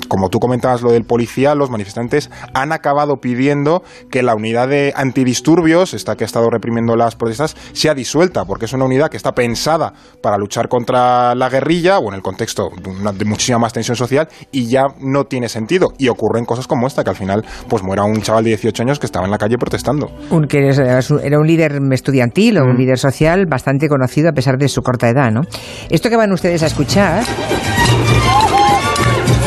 como 0.08 0.28
tú 0.30 0.38
comentabas 0.38 0.82
lo 0.82 0.92
del 0.92 1.04
policía, 1.04 1.54
los 1.54 1.70
manifestantes 1.70 2.30
han 2.54 2.72
acabado 2.72 3.16
pidiendo 3.20 3.82
que 4.10 4.22
la 4.22 4.34
unidad 4.34 4.68
de 4.68 4.92
antidisturbios, 4.96 5.92
esta 5.92 6.16
que 6.16 6.24
ha 6.24 6.26
estado 6.26 6.45
reprimiendo 6.50 6.96
las 6.96 7.16
protestas 7.16 7.56
sea 7.72 7.94
disuelta, 7.94 8.44
porque 8.44 8.66
es 8.66 8.72
una 8.72 8.84
unidad 8.84 9.08
que 9.08 9.16
está 9.16 9.32
pensada 9.32 9.92
para 10.22 10.36
luchar 10.36 10.68
contra 10.68 11.34
la 11.34 11.48
guerrilla 11.48 11.98
o 11.98 12.08
en 12.08 12.14
el 12.14 12.22
contexto 12.22 12.68
de, 12.82 12.90
una, 12.90 13.12
de, 13.12 13.24
muchísima 13.24 13.58
más 13.58 13.72
tensión 13.72 13.96
social 13.96 14.28
y 14.52 14.66
ya 14.66 14.84
no 15.00 15.24
tiene 15.24 15.48
sentido. 15.48 15.92
Y 15.98 16.08
ocurren 16.08 16.44
cosas 16.44 16.66
como 16.66 16.86
esta, 16.86 17.04
que 17.04 17.10
al 17.10 17.16
final 17.16 17.44
pues 17.68 17.82
muera 17.82 18.04
un 18.04 18.20
chaval 18.22 18.44
de 18.44 18.50
18 18.50 18.82
años 18.82 18.98
que 18.98 19.06
estaba 19.06 19.24
en 19.24 19.30
la 19.30 19.38
calle 19.38 19.56
protestando. 19.58 20.10
Un, 20.30 20.46
que 20.46 20.68
era 20.68 21.38
un 21.38 21.46
líder 21.46 21.80
estudiantil 21.92 22.58
o 22.58 22.64
mm. 22.64 22.70
un 22.70 22.76
líder 22.76 22.98
social 22.98 23.46
bastante 23.46 23.88
conocido 23.88 24.28
a 24.28 24.32
pesar 24.32 24.56
de 24.58 24.68
su 24.68 24.82
corta 24.82 25.08
edad, 25.08 25.30
¿no? 25.30 25.42
Esto 25.90 26.08
que 26.08 26.16
van 26.16 26.32
ustedes 26.32 26.62
a 26.62 26.66
escuchar 26.66 27.22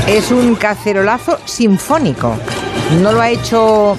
es 0.07 0.31
un 0.31 0.55
cacerolazo 0.55 1.37
sinfónico. 1.45 2.35
No 3.01 3.11
lo 3.11 3.21
ha 3.21 3.29
hecho 3.29 3.95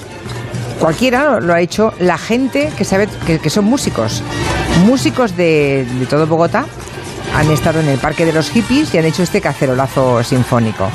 cualquiera 0.81 1.39
lo 1.39 1.53
ha 1.53 1.61
hecho 1.61 1.93
la 1.99 2.17
gente 2.17 2.71
que 2.75 2.83
sabe 2.83 3.07
que, 3.25 3.49
son 3.49 3.65
músicos, 3.65 4.23
músicos 4.85 5.37
de, 5.37 5.87
de, 5.99 6.05
todo 6.07 6.25
Bogotá. 6.27 6.65
Han 7.35 7.49
estado 7.51 7.79
en 7.79 7.87
el 7.87 7.99
Parque 7.99 8.25
de 8.25 8.33
los 8.33 8.49
Hippies 8.49 8.93
y 8.93 8.97
han 8.97 9.05
hecho 9.05 9.23
este 9.23 9.39
cacerolazo 9.39 10.21
sinfónico. 10.23 10.89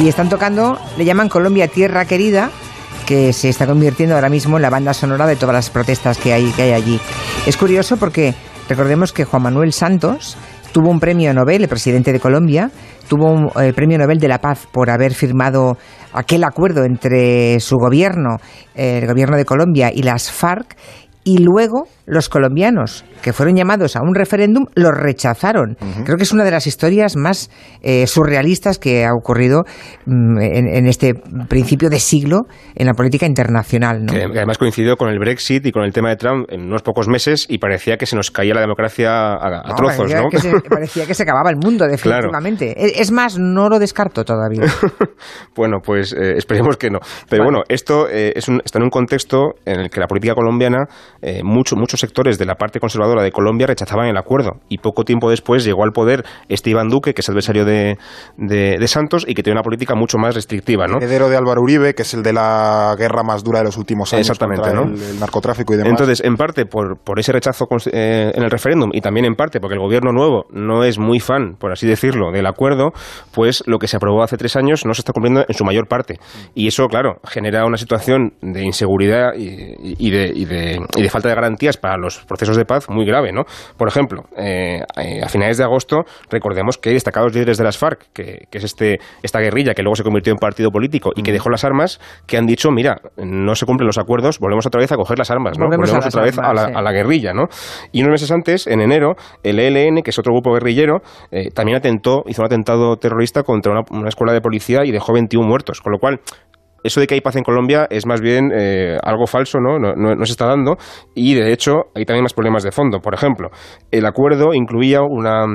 Y 0.00 0.08
están 0.08 0.28
tocando, 0.28 0.78
le 0.96 1.04
llaman 1.04 1.28
Colombia 1.28 1.68
Tierra 1.68 2.04
Querida, 2.06 2.50
que 3.04 3.32
se 3.32 3.48
está 3.48 3.66
convirtiendo 3.66 4.14
ahora 4.14 4.28
mismo 4.28 4.56
en 4.56 4.62
la 4.62 4.70
banda 4.70 4.94
sonora 4.94 5.26
de 5.26 5.36
todas 5.36 5.54
las 5.54 5.70
protestas 5.70 6.18
que 6.18 6.32
hay, 6.32 6.50
que 6.52 6.62
hay 6.62 6.72
allí. 6.72 7.00
Es 7.46 7.56
curioso 7.56 7.96
porque 7.96 8.34
recordemos 8.68 9.12
que 9.12 9.24
Juan 9.24 9.42
Manuel 9.42 9.72
Santos 9.72 10.36
tuvo 10.72 10.90
un 10.90 11.00
premio 11.00 11.34
Nobel, 11.34 11.62
el 11.62 11.68
presidente 11.68 12.12
de 12.12 12.20
Colombia, 12.20 12.70
tuvo 13.08 13.30
un 13.30 13.50
eh, 13.60 13.72
premio 13.72 13.98
Nobel 13.98 14.18
de 14.18 14.28
la 14.28 14.38
Paz 14.38 14.66
por 14.70 14.90
haber 14.90 15.14
firmado 15.14 15.76
aquel 16.12 16.44
acuerdo 16.44 16.84
entre 16.84 17.60
su 17.60 17.76
gobierno, 17.76 18.36
el 18.74 19.06
gobierno 19.06 19.36
de 19.36 19.44
Colombia 19.44 19.90
y 19.92 20.02
las 20.02 20.30
FARC, 20.30 20.76
y 21.24 21.38
luego 21.38 21.88
los 22.06 22.28
colombianos, 22.28 23.04
que 23.22 23.32
fueron 23.32 23.56
llamados 23.56 23.96
a 23.96 24.00
un 24.02 24.14
referéndum, 24.14 24.66
lo 24.74 24.92
rechazaron. 24.92 25.76
Uh 25.80 25.84
-huh. 25.84 26.04
Creo 26.04 26.16
que 26.16 26.22
es 26.22 26.32
una 26.32 26.44
de 26.44 26.50
las 26.50 26.66
historias 26.66 27.16
más 27.16 27.50
eh, 27.82 28.06
surrealistas 28.06 28.78
que 28.78 29.04
ha 29.04 29.12
ocurrido 29.12 29.64
mm, 30.06 30.38
en, 30.40 30.68
en, 30.68 30.86
este 30.86 31.14
principio 31.48 31.90
de 31.90 31.98
siglo 31.98 32.42
en 32.74 32.86
la 32.86 32.94
política 32.94 33.26
internacional. 33.26 34.04
¿no? 34.04 34.12
Que 34.12 34.22
además 34.22 34.58
coincidió 34.58 34.96
con 34.96 35.08
el 35.08 35.18
Brexit 35.18 35.66
y 35.66 35.72
con 35.72 35.84
el 35.84 35.92
tema 35.92 36.10
de 36.10 36.16
Trump 36.16 36.46
en 36.50 36.62
unos 36.62 36.82
pocos 36.82 37.08
meses 37.08 37.46
y 37.48 37.58
parecía 37.58 37.96
que 37.96 38.06
se 38.06 38.16
nos 38.16 38.30
caía 38.30 38.54
la 38.54 38.60
democracia 38.60 39.10
a, 39.10 39.46
a 39.46 39.68
no, 39.68 39.74
trozos, 39.74 39.98
parecía 39.98 40.22
¿no? 40.22 40.28
Que 40.28 40.38
se, 40.38 40.60
parecía 40.70 41.06
que 41.06 41.14
se 41.14 41.22
acababa 41.24 41.50
el 41.50 41.56
mundo, 41.56 41.86
definitivamente. 41.86 42.74
Claro. 42.74 42.92
Es 42.94 43.10
más, 43.10 43.38
no 43.38 43.68
lo 43.68 43.78
descarto 43.78 44.24
todavía. 44.24 44.62
bueno, 45.56 45.78
pues 45.82 46.12
eh, 46.12 46.34
esperemos 46.36 46.76
que 46.76 46.90
no. 46.90 47.00
Pero 47.28 47.44
bueno, 47.44 47.62
esto 47.68 48.08
eh, 48.08 48.32
es 48.36 48.48
un, 48.48 48.60
está 48.64 48.78
en 48.78 48.84
un 48.84 48.90
contexto 48.90 49.54
en 49.64 49.80
el 49.80 49.90
que 49.90 50.00
la 50.00 50.06
política 50.06 50.34
colombiana, 50.34 50.86
eh, 51.22 51.42
mucho, 51.42 51.76
muchos 51.96 52.00
sectores 52.00 52.38
de 52.38 52.44
la 52.44 52.56
parte 52.56 52.78
conservadora 52.78 53.22
de 53.22 53.32
Colombia 53.32 53.66
rechazaban 53.66 54.06
el 54.08 54.16
acuerdo. 54.16 54.60
Y 54.68 54.78
poco 54.78 55.04
tiempo 55.04 55.30
después 55.30 55.64
llegó 55.64 55.82
al 55.84 55.92
poder 55.92 56.24
este 56.48 56.70
Iván 56.70 56.88
Duque, 56.88 57.14
que 57.14 57.22
es 57.22 57.28
adversario 57.28 57.64
de, 57.64 57.96
de, 58.36 58.76
de 58.78 58.88
Santos 58.88 59.24
y 59.26 59.34
que 59.34 59.42
tiene 59.42 59.56
una 59.56 59.62
política 59.62 59.94
mucho 59.94 60.18
más 60.18 60.34
restrictiva. 60.34 60.86
¿no? 60.86 60.98
Heredero 60.98 61.28
de 61.28 61.36
Álvaro 61.36 61.62
Uribe, 61.62 61.94
que 61.94 62.02
es 62.02 62.12
el 62.14 62.22
de 62.22 62.32
la 62.32 62.94
guerra 62.98 63.22
más 63.22 63.42
dura 63.42 63.60
de 63.60 63.64
los 63.64 63.76
últimos 63.78 64.12
años 64.12 64.28
Exactamente, 64.28 64.62
contra 64.62 64.80
¿no? 64.80 64.94
el, 64.94 65.02
el, 65.02 65.20
narcotráfico 65.20 65.72
y 65.72 65.76
demás. 65.78 65.90
Entonces, 65.92 66.22
en 66.22 66.36
parte 66.36 66.66
por, 66.66 66.98
por 66.98 67.18
ese 67.18 67.32
rechazo 67.32 67.66
eh, 67.92 68.32
en 68.34 68.42
el 68.42 68.50
referéndum 68.50 68.90
y 68.92 69.00
también 69.00 69.24
en 69.24 69.34
parte 69.34 69.60
porque 69.60 69.74
el 69.74 69.80
gobierno 69.80 70.12
nuevo 70.12 70.44
no 70.50 70.84
es 70.84 70.98
muy 70.98 71.20
fan, 71.20 71.56
por 71.58 71.72
así 71.72 71.86
decirlo, 71.86 72.30
del 72.30 72.46
acuerdo, 72.46 72.92
pues 73.32 73.62
lo 73.66 73.78
que 73.78 73.88
se 73.88 73.96
aprobó 73.96 74.22
hace 74.22 74.36
tres 74.36 74.56
años 74.56 74.84
no 74.84 74.92
se 74.92 75.00
está 75.00 75.12
cumpliendo 75.12 75.44
en 75.48 75.54
su 75.54 75.64
mayor 75.64 75.88
parte. 75.88 76.18
Y 76.54 76.66
eso, 76.66 76.86
claro, 76.88 77.20
genera 77.24 77.64
una 77.64 77.78
situación 77.78 78.34
de 78.42 78.64
inseguridad 78.64 79.32
y, 79.34 79.96
y, 79.98 80.10
de, 80.10 80.32
y, 80.34 80.44
de, 80.44 80.78
y 80.96 81.02
de 81.02 81.08
falta 81.08 81.28
de 81.28 81.34
garantías 81.34 81.76
para 81.76 81.85
los 81.96 82.24
procesos 82.24 82.56
de 82.56 82.64
paz 82.64 82.88
muy 82.88 83.06
grave, 83.06 83.32
¿no? 83.32 83.44
Por 83.76 83.88
ejemplo, 83.88 84.24
eh, 84.36 84.80
eh, 84.96 85.22
a 85.22 85.28
finales 85.28 85.58
de 85.58 85.64
agosto 85.64 86.04
recordemos 86.30 86.78
que 86.78 86.90
hay 86.90 86.94
destacados 86.94 87.32
líderes 87.32 87.58
de 87.58 87.64
las 87.64 87.78
FARC, 87.78 88.12
que, 88.12 88.46
que, 88.50 88.58
es 88.58 88.64
este, 88.64 88.98
esta 89.22 89.40
guerrilla 89.40 89.74
que 89.74 89.82
luego 89.82 89.96
se 89.96 90.02
convirtió 90.02 90.32
en 90.32 90.38
partido 90.38 90.70
político 90.70 91.12
y 91.14 91.22
que 91.22 91.32
dejó 91.32 91.50
las 91.50 91.64
armas, 91.64 92.00
que 92.26 92.36
han 92.36 92.46
dicho, 92.46 92.70
mira, 92.70 93.00
no 93.16 93.54
se 93.54 93.66
cumplen 93.66 93.86
los 93.86 93.98
acuerdos, 93.98 94.38
volvemos 94.38 94.66
otra 94.66 94.80
vez 94.80 94.90
a 94.92 94.96
coger 94.96 95.18
las 95.18 95.30
armas, 95.30 95.58
¿no? 95.58 95.66
Volvemos, 95.66 95.92
otra 95.92 96.22
vez 96.22 96.38
armas, 96.38 96.50
a, 96.50 96.54
la, 96.54 96.66
sí. 96.66 96.72
a, 96.74 96.82
la, 96.82 96.92
guerrilla, 96.92 97.32
¿no? 97.32 97.44
Y 97.92 98.00
unos 98.00 98.12
meses 98.12 98.30
antes, 98.30 98.66
en 98.66 98.80
enero, 98.80 99.14
el 99.42 99.58
ELN, 99.60 100.02
que 100.02 100.10
es 100.10 100.18
otro 100.18 100.32
grupo 100.32 100.52
guerrillero, 100.52 101.02
eh, 101.30 101.50
también 101.50 101.76
atentó, 101.76 102.22
hizo 102.26 102.42
un 102.42 102.46
atentado 102.46 102.96
terrorista 102.96 103.42
contra 103.42 103.72
una, 103.72 103.82
una 103.90 104.08
escuela 104.08 104.32
de 104.32 104.40
policía 104.40 104.84
y 104.84 104.92
dejó 104.92 105.12
21 105.12 105.46
muertos, 105.46 105.80
con 105.80 105.92
lo 105.92 105.98
cual 105.98 106.20
eso 106.82 107.00
de 107.00 107.06
que 107.06 107.14
hay 107.14 107.20
paz 107.20 107.36
en 107.36 107.42
Colombia 107.42 107.86
es 107.90 108.06
más 108.06 108.20
bien 108.20 108.50
eh, 108.54 108.96
algo 109.02 109.26
falso, 109.26 109.58
¿no? 109.60 109.78
No, 109.78 109.94
¿no? 109.94 110.14
no, 110.14 110.24
se 110.24 110.32
está 110.32 110.46
dando 110.46 110.76
y 111.14 111.34
de 111.34 111.52
hecho 111.52 111.86
hay 111.94 112.04
también 112.04 112.22
más 112.22 112.34
problemas 112.34 112.62
de 112.62 112.72
fondo. 112.72 113.00
Por 113.00 113.14
ejemplo, 113.14 113.50
el 113.90 114.06
acuerdo 114.06 114.54
incluía 114.54 115.02
una 115.02 115.46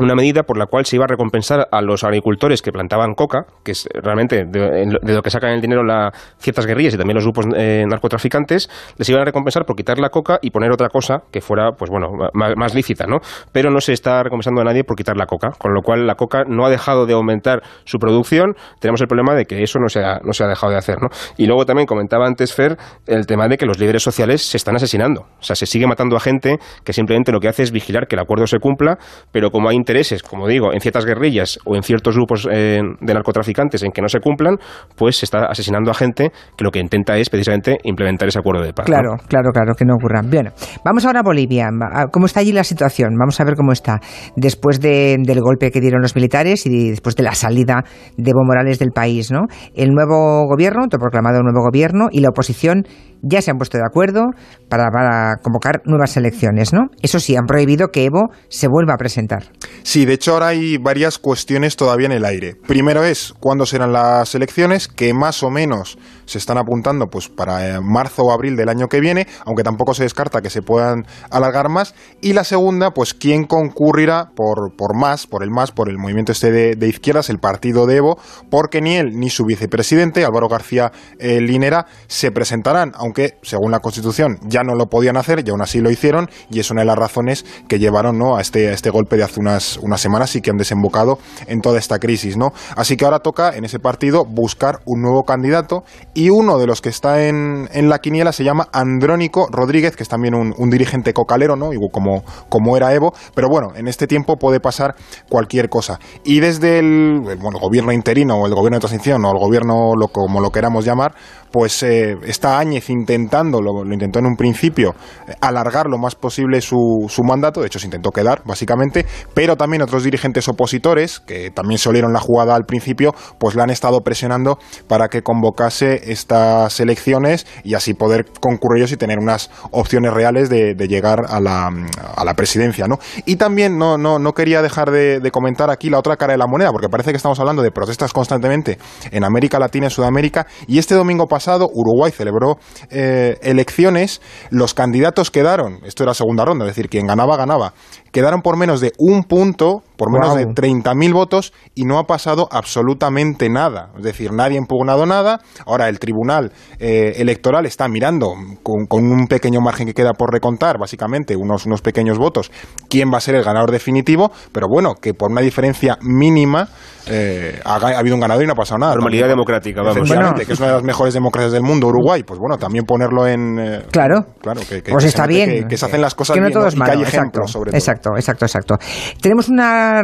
una 0.00 0.14
medida 0.14 0.42
por 0.44 0.56
la 0.58 0.66
cual 0.66 0.86
se 0.86 0.96
iba 0.96 1.04
a 1.04 1.08
recompensar 1.08 1.68
a 1.70 1.82
los 1.82 2.04
agricultores 2.04 2.62
que 2.62 2.72
plantaban 2.72 3.14
coca, 3.14 3.44
que 3.62 3.72
es 3.72 3.86
realmente 3.92 4.44
de, 4.46 4.98
lo 5.02 5.22
que 5.22 5.30
sacan 5.30 5.50
el 5.52 5.60
dinero 5.60 5.84
las 5.84 6.12
ciertas 6.38 6.66
guerrillas 6.66 6.94
y 6.94 6.96
también 6.96 7.16
los 7.16 7.24
grupos 7.24 7.46
eh, 7.54 7.84
narcotraficantes, 7.86 8.70
les 8.96 9.08
iban 9.08 9.22
a 9.22 9.24
recompensar 9.26 9.64
por 9.66 9.76
quitar 9.76 9.98
la 9.98 10.08
coca 10.08 10.38
y 10.40 10.50
poner 10.50 10.72
otra 10.72 10.88
cosa 10.88 11.22
que 11.30 11.40
fuera, 11.40 11.72
pues 11.72 11.90
bueno, 11.90 12.08
más, 12.32 12.74
lícita, 12.74 13.06
¿no? 13.06 13.18
Pero 13.52 13.70
no 13.70 13.80
se 13.80 13.92
está 13.92 14.22
recompensando 14.22 14.62
a 14.62 14.64
nadie 14.64 14.84
por 14.84 14.96
quitar 14.96 15.16
la 15.16 15.26
coca, 15.26 15.50
con 15.58 15.74
lo 15.74 15.82
cual 15.82 16.06
la 16.06 16.14
coca 16.14 16.44
no 16.46 16.64
ha 16.64 16.70
dejado 16.70 17.04
de 17.04 17.12
aumentar 17.12 17.62
su 17.84 17.98
producción. 17.98 18.54
Tenemos 18.80 19.00
el 19.00 19.06
problema 19.06 19.34
de 19.34 19.44
que 19.44 19.62
eso 19.62 19.78
no 19.78 19.88
se 19.88 20.00
ha, 20.00 20.20
no 20.24 20.32
se 20.32 20.44
ha 20.44 20.46
dejado 20.46 20.72
de 20.72 20.78
hacer, 20.78 20.96
¿no? 21.02 21.08
Y 21.36 21.46
luego 21.46 21.66
también 21.66 21.86
comentaba 21.86 22.26
antes 22.26 22.54
Fer 22.54 22.76
el 23.06 23.26
tema 23.26 23.48
de 23.48 23.58
que 23.58 23.66
los 23.66 23.78
líderes 23.78 24.02
sociales 24.02 24.42
se 24.42 24.56
están 24.56 24.76
asesinando. 24.76 25.22
O 25.22 25.42
sea, 25.42 25.56
se 25.56 25.66
sigue 25.66 25.86
matando 25.86 26.16
a 26.16 26.20
gente 26.20 26.58
que 26.84 26.92
simplemente 26.92 27.32
lo 27.32 27.40
que 27.40 27.48
hace 27.48 27.62
es 27.62 27.72
vigilar 27.72 28.06
que 28.06 28.16
el 28.16 28.20
acuerdo 28.20 28.46
se 28.46 28.58
cumpla, 28.58 28.98
pero 29.32 29.50
como 29.50 29.68
hay 29.68 29.76
intereses, 29.90 30.22
como 30.22 30.46
digo, 30.46 30.72
en 30.72 30.80
ciertas 30.80 31.04
guerrillas 31.04 31.58
o 31.64 31.74
en 31.74 31.82
ciertos 31.82 32.14
grupos 32.14 32.48
eh, 32.50 32.80
de 33.00 33.14
narcotraficantes 33.14 33.82
en 33.82 33.90
que 33.90 34.00
no 34.00 34.08
se 34.08 34.20
cumplan, 34.20 34.56
pues 34.96 35.16
se 35.16 35.24
está 35.24 35.46
asesinando 35.46 35.90
a 35.90 35.94
gente 35.94 36.30
que 36.56 36.64
lo 36.64 36.70
que 36.70 36.78
intenta 36.78 37.18
es 37.18 37.28
precisamente 37.28 37.78
implementar 37.82 38.28
ese 38.28 38.38
acuerdo 38.38 38.62
de 38.62 38.72
paz. 38.72 38.86
Claro, 38.86 39.16
claro, 39.26 39.50
claro, 39.52 39.74
que 39.74 39.84
no 39.84 39.94
ocurra. 39.94 40.22
Bien, 40.22 40.52
vamos 40.84 41.04
ahora 41.04 41.20
a 41.20 41.22
Bolivia. 41.24 41.68
¿Cómo 42.12 42.26
está 42.26 42.40
allí 42.40 42.52
la 42.52 42.62
situación? 42.62 43.16
Vamos 43.18 43.40
a 43.40 43.44
ver 43.44 43.56
cómo 43.56 43.72
está. 43.72 43.98
Después 44.36 44.80
del 44.80 45.40
golpe 45.40 45.72
que 45.72 45.80
dieron 45.80 46.02
los 46.02 46.14
militares 46.14 46.66
y 46.66 46.90
después 46.90 47.16
de 47.16 47.24
la 47.24 47.34
salida 47.34 47.82
de 48.16 48.30
Evo 48.30 48.44
Morales 48.44 48.78
del 48.78 48.92
país, 48.92 49.32
¿no? 49.32 49.46
El 49.74 49.90
nuevo 49.90 50.46
gobierno, 50.46 50.86
proclamado 50.88 51.42
nuevo 51.42 51.62
gobierno, 51.64 52.06
y 52.12 52.20
la 52.20 52.28
oposición 52.28 52.84
ya 53.22 53.42
se 53.42 53.50
han 53.50 53.58
puesto 53.58 53.76
de 53.76 53.84
acuerdo 53.84 54.30
para, 54.70 54.90
para, 54.90 55.36
convocar 55.42 55.82
nuevas 55.84 56.16
elecciones, 56.16 56.72
¿no? 56.72 56.86
Eso 57.02 57.20
sí, 57.20 57.36
han 57.36 57.44
prohibido 57.46 57.88
que 57.88 58.04
Evo 58.04 58.30
se 58.48 58.68
vuelva 58.68 58.94
a 58.94 58.96
presentar. 58.96 59.52
Sí, 59.82 60.06
de 60.06 60.14
hecho 60.14 60.32
ahora 60.32 60.48
hay 60.48 60.78
varias 60.78 61.18
cuestiones 61.18 61.76
todavía 61.76 62.06
en 62.06 62.12
el 62.12 62.24
aire. 62.24 62.54
Primero 62.66 63.04
es 63.04 63.34
cuándo 63.40 63.66
serán 63.66 63.92
las 63.92 64.34
elecciones, 64.34 64.88
que 64.88 65.12
más 65.12 65.42
o 65.42 65.50
menos 65.50 65.98
se 66.30 66.38
están 66.38 66.58
apuntando 66.58 67.08
pues 67.08 67.28
para 67.28 67.68
eh, 67.68 67.80
marzo 67.82 68.22
o 68.22 68.32
abril 68.32 68.56
del 68.56 68.68
año 68.68 68.86
que 68.86 69.00
viene, 69.00 69.26
aunque 69.44 69.64
tampoco 69.64 69.94
se 69.94 70.04
descarta 70.04 70.40
que 70.40 70.50
se 70.50 70.62
puedan 70.62 71.04
alargar 71.30 71.68
más. 71.68 71.94
Y 72.20 72.32
la 72.32 72.44
segunda, 72.44 72.92
pues 72.92 73.14
quién 73.14 73.44
concurrirá 73.44 74.30
por, 74.36 74.76
por 74.76 74.96
más, 74.96 75.26
por 75.26 75.42
el 75.42 75.50
más, 75.50 75.72
por 75.72 75.88
el 75.88 75.98
movimiento 75.98 76.30
este 76.32 76.52
de, 76.52 76.88
izquierdas, 76.88 77.30
el 77.30 77.38
partido 77.38 77.86
de 77.86 77.96
Evo, 77.96 78.18
porque 78.48 78.80
ni 78.80 78.96
él 78.96 79.18
ni 79.18 79.28
su 79.30 79.44
vicepresidente, 79.44 80.24
Álvaro 80.24 80.48
García 80.48 80.92
eh, 81.18 81.40
Linera, 81.40 81.86
se 82.06 82.30
presentarán, 82.30 82.92
aunque 82.94 83.38
según 83.42 83.72
la 83.72 83.80
Constitución 83.80 84.38
ya 84.46 84.59
no 84.64 84.74
lo 84.74 84.86
podían 84.86 85.16
hacer 85.16 85.42
y 85.46 85.50
aún 85.50 85.62
así 85.62 85.80
lo 85.80 85.90
hicieron, 85.90 86.28
y 86.50 86.60
es 86.60 86.70
una 86.70 86.82
de 86.82 86.86
las 86.86 86.98
razones 86.98 87.44
que 87.68 87.78
llevaron 87.78 88.18
¿no? 88.18 88.36
a, 88.36 88.40
este, 88.40 88.68
a 88.68 88.72
este 88.72 88.90
golpe 88.90 89.16
de 89.16 89.24
hace 89.24 89.40
unas, 89.40 89.78
semanas 89.96 90.34
y 90.36 90.40
que 90.40 90.50
han 90.50 90.56
desembocado 90.56 91.18
en 91.46 91.60
toda 91.60 91.78
esta 91.78 91.98
crisis. 91.98 92.36
¿no? 92.36 92.52
Así 92.76 92.96
que 92.96 93.04
ahora 93.04 93.20
toca 93.20 93.56
en 93.56 93.64
ese 93.64 93.78
partido 93.78 94.24
buscar 94.24 94.80
un 94.86 95.02
nuevo 95.02 95.24
candidato 95.24 95.84
y 96.14 96.30
uno 96.30 96.58
de 96.58 96.66
los 96.66 96.80
que 96.80 96.88
está 96.88 97.26
en, 97.26 97.68
en, 97.72 97.88
la 97.88 97.98
quiniela 97.98 98.32
se 98.32 98.44
llama 98.44 98.68
Andrónico 98.72 99.48
Rodríguez, 99.50 99.96
que 99.96 100.02
es 100.02 100.08
también 100.08 100.34
un, 100.34 100.70
dirigente 100.70 101.12
cocalero, 101.12 101.56
¿no? 101.56 101.70
Como, 101.90 102.22
como 102.48 102.76
era 102.76 102.94
Evo, 102.94 103.12
pero 103.34 103.48
bueno, 103.48 103.72
en 103.74 103.88
este 103.88 104.06
tiempo 104.06 104.36
puede 104.36 104.60
pasar 104.60 104.94
cualquier 105.28 105.68
cosa. 105.68 105.98
Y 106.24 106.40
desde 106.40 106.78
el, 106.78 107.20
bueno, 107.40 107.58
gobierno 107.58 107.92
interino 107.92 108.36
o 108.36 108.46
el 108.46 108.54
gobierno 108.54 108.76
de 108.76 108.80
transición 108.80 109.24
o 109.24 109.32
el 109.32 109.38
gobierno 109.38 109.94
lo, 109.96 110.08
como 110.08 110.40
lo 110.40 110.50
queramos 110.50 110.84
llamar, 110.84 111.14
pues 111.50 111.82
eh, 111.82 112.16
está 112.24 112.58
Áñez 112.58 112.90
intentando, 112.90 113.60
lo, 113.60 113.84
intentó 113.92 114.18
en 114.18 114.26
un 114.26 114.36
principio, 114.36 114.94
eh, 115.28 115.34
alargar 115.40 115.86
lo 115.86 115.98
más 115.98 116.14
posible 116.14 116.60
su, 116.60 117.06
su, 117.08 117.22
mandato, 117.22 117.60
de 117.60 117.66
hecho 117.66 117.78
se 117.78 117.86
intentó 117.86 118.10
quedar, 118.10 118.42
básicamente, 118.44 119.06
pero 119.34 119.56
también 119.56 119.82
otros 119.82 120.04
dirigentes 120.04 120.48
opositores, 120.48 121.20
que 121.20 121.50
también 121.50 121.78
se 121.78 121.88
olieron 121.88 122.12
la 122.12 122.20
jugada 122.20 122.54
al 122.54 122.64
principio, 122.64 123.14
pues 123.38 123.54
la 123.54 123.64
han 123.64 123.70
estado 123.70 124.00
presionando 124.00 124.58
para 124.88 125.08
que 125.08 125.22
convocase 125.22 126.10
estas 126.10 126.80
elecciones 126.80 127.46
y 127.62 127.74
así 127.74 127.94
poder 127.94 128.26
concurrir 128.40 128.80
y 128.80 128.96
tener 128.96 129.18
unas 129.18 129.50
opciones 129.72 130.12
reales 130.14 130.48
de, 130.48 130.74
llegar 130.88 131.26
a 131.28 131.40
la, 131.40 131.70
a 132.16 132.24
la, 132.24 132.34
presidencia, 132.34 132.86
¿no? 132.86 132.98
Y 133.26 133.36
también 133.36 133.76
no, 133.76 133.98
no, 133.98 134.18
no 134.18 134.32
quería 134.32 134.62
dejar 134.62 134.90
de, 134.90 135.20
de 135.20 135.30
comentar 135.30 135.70
aquí 135.70 135.90
la 135.90 135.98
otra 135.98 136.16
cara 136.16 136.32
de 136.32 136.38
la 136.38 136.46
moneda, 136.46 136.72
porque 136.72 136.88
parece 136.88 137.10
que 137.10 137.16
estamos 137.16 137.38
hablando 137.38 137.62
de 137.62 137.70
protestas 137.70 138.12
constantemente 138.12 138.78
en 139.10 139.24
América 139.24 139.58
Latina, 139.58 139.86
en 139.86 139.90
Sudamérica, 139.90 140.46
y 140.66 140.78
este 140.78 140.94
domingo 140.94 141.26
pasado 141.26 141.39
pasado, 141.40 141.70
Uruguay 141.72 142.12
celebró 142.12 142.58
eh, 142.90 143.38
elecciones, 143.40 144.20
los 144.50 144.74
candidatos 144.74 145.30
quedaron, 145.30 145.80
esto 145.86 146.02
era 146.02 146.12
segunda 146.12 146.44
ronda, 146.44 146.66
es 146.66 146.76
decir, 146.76 146.90
quien 146.90 147.06
ganaba, 147.06 147.38
ganaba, 147.38 147.72
quedaron 148.12 148.42
por 148.42 148.56
menos 148.56 148.80
de 148.80 148.92
un 148.98 149.24
punto, 149.24 149.82
por 149.96 150.10
menos 150.12 150.34
de 150.36 150.46
30.000 150.46 151.12
votos 151.12 151.52
y 151.74 151.84
no 151.84 151.98
ha 151.98 152.04
pasado 152.04 152.48
absolutamente 152.50 153.48
nada. 153.48 153.90
Es 153.96 154.02
decir, 154.02 154.32
nadie 154.32 154.56
ha 154.56 154.60
impugnado 154.60 155.06
nada. 155.06 155.40
Ahora 155.66 155.88
el 155.88 155.98
Tribunal 155.98 156.52
eh, 156.78 157.14
Electoral 157.16 157.66
está 157.66 157.88
mirando 157.88 158.34
con, 158.62 158.86
un 158.90 159.26
pequeño 159.26 159.60
margen 159.60 159.86
que 159.86 159.94
queda 159.94 160.12
por 160.12 160.32
recontar, 160.32 160.78
básicamente 160.78 161.36
unos, 161.36 161.66
unos 161.66 161.82
pequeños 161.82 162.18
votos, 162.18 162.50
quién 162.88 163.10
va 163.12 163.18
a 163.18 163.20
ser 163.20 163.34
el 163.34 163.44
ganador 163.44 163.70
definitivo, 163.70 164.30
pero 164.52 164.66
bueno, 164.68 164.94
que 164.94 165.14
por 165.14 165.30
una 165.30 165.40
diferencia 165.40 165.98
mínima 166.02 166.68
eh, 167.06 167.60
ha, 167.64 167.76
habido 167.98 168.14
un 168.14 168.20
ganador 168.20 168.44
y 168.44 168.46
no 168.46 168.52
ha 168.52 168.56
pasado 168.56 168.78
nada. 168.78 168.94
Normalidad 168.94 169.28
democrática, 169.28 169.82
vamos. 169.82 170.08
que 170.08 170.52
es 170.52 170.58
una 170.60 170.68
de 170.68 170.74
las 170.74 170.82
mejores 170.82 171.14
democracias 171.14 171.52
del 171.52 171.62
mundo, 171.62 171.88
Uruguay. 171.88 172.22
Pues 172.22 172.38
bueno, 172.38 172.56
también 172.56 172.84
ponerlo 172.84 173.26
en... 173.26 173.58
Eh, 173.58 173.82
claro. 173.90 174.26
Claro, 174.40 174.60
que, 174.68 174.82
pues 174.82 175.04
está 175.04 175.26
bien. 175.26 175.66
Que, 175.68 175.76
se 175.76 175.86
hacen 175.86 176.00
las 176.00 176.14
cosas 176.14 176.34
que 176.34 176.40
no 176.40 176.48
bien, 176.48 176.72
y 176.72 176.80
que 176.80 176.90
hay 176.90 177.02
ejemplos 177.02 177.50
sobre 177.50 177.70
todo. 177.70 177.78
Exacto, 177.78 177.99
exacto, 178.16 178.44
exacto. 178.44 178.76
Tenemos 179.20 179.48
una 179.48 180.02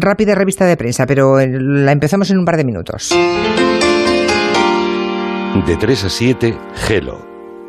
rápida 0.00 0.34
revista 0.34 0.64
de 0.64 0.76
prensa, 0.76 1.06
pero 1.06 1.38
la 1.38 1.92
empezamos 1.92 2.30
en 2.30 2.38
un 2.38 2.44
par 2.44 2.56
de 2.56 2.64
minutos. 2.64 3.14
De 5.66 5.76
3 5.76 6.04
a 6.04 6.08
7, 6.08 6.58
Gelo, 6.74 7.18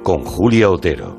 con 0.03 0.23
Julia 0.23 0.69
Otero. 0.69 1.17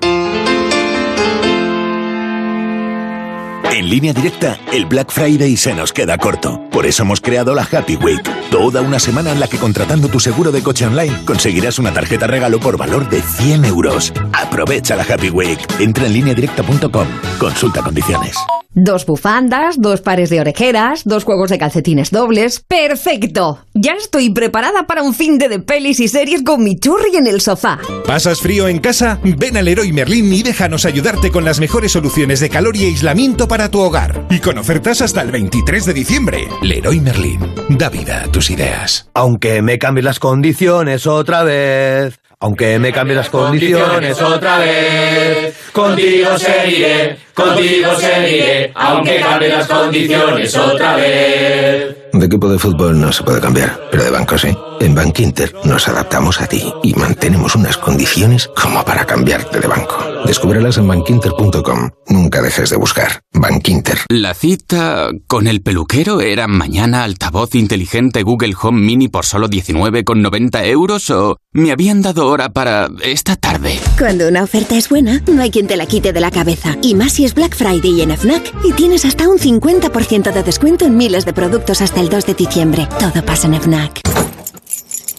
En 3.79 3.88
línea 3.88 4.12
directa, 4.12 4.59
el 4.73 4.87
Black 4.87 5.12
Friday 5.12 5.57
se 5.57 5.73
nos 5.73 5.93
queda 5.93 6.19
corto. 6.19 6.61
Por 6.73 6.85
eso 6.85 7.05
hemos 7.05 7.21
creado 7.21 7.55
la 7.55 7.62
Happy 7.62 7.95
Week. 7.95 8.29
Toda 8.51 8.83
una 8.83 8.99
semana 8.99 9.31
en 9.31 9.38
la 9.38 9.47
que 9.47 9.57
contratando 9.57 10.09
tu 10.09 10.19
seguro 10.19 10.51
de 10.51 10.64
coche 10.64 10.85
online 10.85 11.17
conseguirás 11.25 11.79
una 11.79 11.93
tarjeta 11.93 12.27
regalo 12.27 12.59
por 12.59 12.77
valor 12.77 13.09
de 13.09 13.23
100 13.23 13.67
euros. 13.67 14.12
Aprovecha 14.33 14.97
la 14.97 15.05
Happy 15.05 15.31
Week. 15.31 15.61
Entra 15.79 16.07
en 16.07 16.14
lineadirecta.com. 16.14 17.07
Consulta 17.38 17.81
condiciones. 17.81 18.35
Dos 18.75 19.07
bufandas, 19.07 19.81
dos 19.81 20.03
pares 20.03 20.29
de 20.31 20.41
orejeras, 20.41 21.03
dos 21.05 21.25
juegos 21.25 21.51
de 21.51 21.59
calcetines 21.59 22.11
dobles. 22.11 22.62
¡Perfecto! 22.69 23.64
Ya 23.75 23.95
estoy 23.95 24.31
preparada 24.31 24.87
para 24.87 25.03
un 25.03 25.14
fin 25.14 25.38
de, 25.38 25.49
de 25.49 25.59
pelis 25.59 25.99
y 26.01 26.07
series 26.07 26.43
con 26.43 26.62
mi 26.62 26.79
churri 26.79 27.17
en 27.17 27.27
el 27.27 27.41
sofá. 27.41 27.81
¿Pasas 28.07 28.41
frío 28.41 28.69
en 28.69 28.79
casa? 28.79 29.19
Ven 29.25 29.57
al 29.57 29.64
Leroy 29.64 29.91
Merlin 29.93 30.33
y 30.33 30.43
déjanos 30.43 30.85
ayudarte 30.85 31.31
con 31.33 31.45
las 31.45 31.61
mejores 31.61 31.93
soluciones 31.93 32.41
de 32.41 32.51
calor 32.51 32.77
y 32.77 32.85
aislamiento 32.85 33.49
para 33.49 33.67
tu 33.68 33.81
hogar. 33.81 34.26
Y 34.31 34.40
con 34.40 34.59
ofertas 34.59 35.00
hasta 35.00 35.22
el 35.22 35.31
23 35.31 35.87
de 35.87 35.94
diciembre. 35.94 36.48
Leroy 36.62 37.00
Merlin. 37.00 37.40
Da 37.68 37.88
vida 37.88 38.22
a 38.24 38.33
tus 38.33 38.50
ideas. 38.50 39.09
Aunque 39.14 39.62
me 39.62 39.78
cambie 39.78 40.02
las 40.02 40.18
condiciones 40.18 41.07
otra 41.07 41.42
vez. 41.42 42.18
Aunque 42.40 42.78
me 42.78 42.92
cambie 42.92 43.16
las 43.16 43.31
condiciones 43.31 44.22
otra 44.22 44.59
vez, 44.59 45.57
contigo 45.72 46.38
seguiré, 46.38 47.18
contigo 47.35 47.96
seguiré, 47.96 48.70
aunque 48.76 49.18
cambie 49.18 49.48
las 49.48 49.66
condiciones 49.66 50.57
otra 50.57 50.94
vez. 50.94 51.98
De 52.18 52.26
equipo 52.26 52.48
de 52.48 52.59
fútbol 52.59 53.00
no 53.00 53.12
se 53.12 53.22
puede 53.22 53.40
cambiar, 53.40 53.81
pero 53.92 54.02
de 54.02 54.11
banco 54.11 54.37
sí. 54.37 54.48
En 54.81 54.92
Bank 54.92 55.20
Inter 55.20 55.54
nos 55.64 55.87
adaptamos 55.87 56.40
a 56.40 56.48
ti 56.48 56.72
y 56.83 56.92
mantenemos 56.94 57.54
unas 57.54 57.76
condiciones 57.78 58.50
como 58.61 58.85
para 58.85 59.07
cambiarte 59.07 59.61
de 59.61 59.68
banco. 59.68 59.96
Descúbrelas 60.26 60.78
en 60.78 60.88
bankinter.com. 60.88 61.90
Nunca 62.09 62.42
dejes 62.42 62.70
de 62.70 62.76
buscar. 62.76 63.20
Bank 63.33 63.68
Inter. 63.68 63.98
La 64.09 64.35
cita 64.35 65.11
con 65.28 65.46
el 65.46 65.62
peluquero 65.62 66.20
era 66.20 66.48
mañana 66.48 67.04
altavoz 67.04 67.54
inteligente 67.54 68.24
Google 68.24 68.57
Home 68.61 68.81
Mini 68.81 69.07
por 69.07 69.24
solo 69.24 69.48
19,90 69.48 70.66
euros 70.66 71.11
o 71.11 71.37
me 71.59 71.73
habían 71.73 72.03
dado 72.03 72.27
hora 72.29 72.49
para 72.49 72.88
esta 73.03 73.37
tarde. 73.37 73.79
Cuando 73.99 74.29
una 74.29 74.42
oferta 74.42 74.77
es 74.77 74.88
buena, 74.88 75.23
no 75.31 75.42
hay 75.42 75.51
quien 75.51 75.66
te 75.66 75.77
la 75.77 75.87
quite 75.87 76.12
de 76.12 76.21
la 76.21 76.31
cabeza. 76.31 76.77
Y 76.83 76.94
más 76.94 77.12
si 77.12 77.25
es 77.25 77.35
Black 77.35 77.55
Friday 77.55 78.01
en 78.01 78.16
FNAC 78.16 78.53
y 78.64 78.73
tienes 78.73 79.05
hasta 79.05 79.29
un 79.29 79.38
50% 79.38 80.33
de 80.33 80.42
descuento 80.42 80.87
en 80.87 80.97
miles 80.97 81.25
de 81.25 81.33
productos 81.33 81.83
hasta 81.83 82.01
el 82.01 82.09
2 82.09 82.27
de 82.27 82.35
diciembre. 82.35 82.88
Todo 82.99 83.25
pasa 83.25 83.49
en 83.49 83.61
FNAC. 83.61 84.01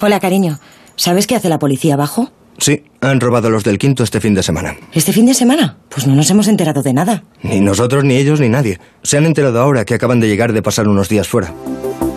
Hola, 0.02 0.20
cariño. 0.20 0.60
¿Sabes 0.96 1.28
qué 1.28 1.36
hace 1.36 1.50
la 1.50 1.60
policía 1.60 1.96
abajo? 1.96 2.32
Sí, 2.58 2.84
han 3.00 3.22
robado 3.22 3.50
los 3.50 3.64
del 3.64 3.78
quinto 3.78 4.04
este 4.04 4.20
fin 4.20 4.34
de 4.34 4.44
semana. 4.44 4.76
¿Este 4.92 5.14
fin 5.14 5.26
de 5.26 5.34
semana? 5.34 5.78
Pues 5.88 6.08
no 6.08 6.16
nos 6.16 6.30
hemos 6.30 6.48
enterado 6.48 6.82
de 6.82 6.94
nada. 6.94 7.24
Ni 7.42 7.62
nosotros, 7.62 8.04
ni 8.04 8.16
ellos, 8.18 8.40
ni 8.42 8.50
nadie. 8.50 8.80
Se 9.02 9.18
han 9.18 9.26
enterado 9.26 9.62
ahora 9.62 9.86
que 9.86 9.94
acaban 9.94 10.20
de 10.20 10.28
llegar 10.28 10.52
de 10.52 10.62
pasar 10.62 10.88
unos 10.88 11.08
días 11.08 11.28
fuera. 11.28 11.54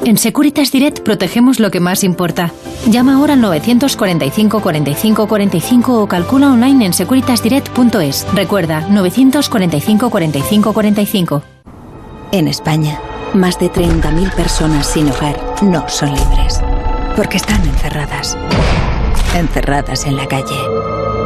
En 0.05 0.19
Securitas 0.19 0.73
Direct 0.73 1.01
protegemos 1.01 1.61
lo 1.61 1.71
que 1.71 1.81
más 1.81 2.03
importa. 2.03 2.53
Llama 2.89 3.15
ahora 3.15 3.35
al 3.35 3.41
945 3.41 4.61
45 4.61 5.29
45 5.29 6.03
o 6.03 6.09
calcula 6.09 6.51
online 6.53 6.87
en 6.87 6.93
securitasdirect.es. 6.93 8.27
Recuerda, 8.35 8.81
945 8.89 10.11
45 10.11 10.73
45. 10.73 11.43
En 12.33 12.49
España 12.49 12.99
más 13.35 13.59
de 13.59 13.71
30.000 13.71 14.35
personas 14.35 14.87
sin 14.87 15.09
hogar 15.11 15.41
no 15.63 15.89
son 15.89 16.11
libres. 16.11 16.61
Porque 17.17 17.39
están 17.39 17.63
encerradas. 17.63 18.37
Encerradas 19.35 20.07
en 20.07 20.17
la 20.17 20.27
calle. 20.27 20.59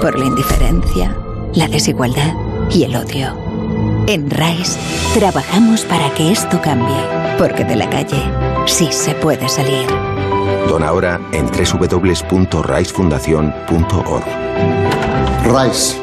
Por 0.01 0.19
la 0.19 0.27
indiferencia, 0.27 1.17
la 1.55 1.67
desigualdad 1.67 2.35
y 2.71 2.85
el 2.85 2.95
odio. 2.95 3.46
En 4.09 4.31
RISE 4.31 4.79
trabajamos 5.15 5.85
para 5.85 6.15
que 6.15 6.31
esto 6.31 6.63
cambie. 6.63 6.95
Porque 7.39 7.65
de 7.65 7.75
la 7.75 7.91
calle 7.91 8.23
sí 8.65 8.87
se 8.93 9.15
puede 9.15 9.49
salir. 9.49 9.89
Dona 10.69 10.87
ahora 10.89 11.21
en 11.33 11.47
www.risefundación.org. 11.47 14.25
RISE. 15.43 15.97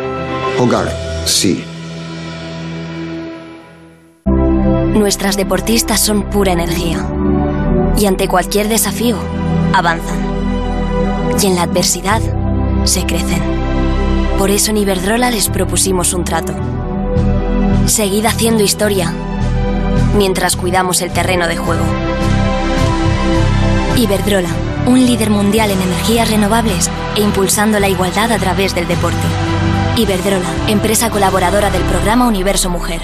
Hogar. 0.59 0.91
Sí. 1.25 1.63
Nuestras 4.93 5.37
deportistas 5.37 6.01
son 6.01 6.23
pura 6.23 6.51
energía. 6.51 7.07
Y 7.97 8.05
ante 8.05 8.27
cualquier 8.27 8.67
desafío, 8.67 9.15
avanzan. 9.73 10.19
Y 11.41 11.45
en 11.47 11.55
la 11.55 11.63
adversidad, 11.63 12.21
se 12.83 13.05
crecen. 13.05 13.41
Por 14.37 14.49
eso 14.49 14.71
en 14.71 14.77
Iberdrola 14.77 15.31
les 15.31 15.47
propusimos 15.47 16.13
un 16.13 16.25
trato. 16.25 16.53
Seguid 17.85 18.25
haciendo 18.25 18.63
historia 18.63 19.13
mientras 20.15 20.55
cuidamos 20.55 21.01
el 21.01 21.11
terreno 21.11 21.47
de 21.47 21.57
juego. 21.57 21.83
Iberdrola, 23.97 24.49
un 24.85 25.05
líder 25.05 25.29
mundial 25.29 25.71
en 25.71 25.81
energías 25.81 26.29
renovables 26.29 26.89
e 27.15 27.21
impulsando 27.21 27.79
la 27.79 27.89
igualdad 27.89 28.31
a 28.31 28.39
través 28.39 28.73
del 28.73 28.87
deporte. 28.87 29.17
Iberdrola, 29.97 30.49
empresa 30.67 31.09
colaboradora 31.09 31.69
del 31.69 31.83
programa 31.83 32.27
Universo 32.27 32.69
Mujer. 32.69 33.01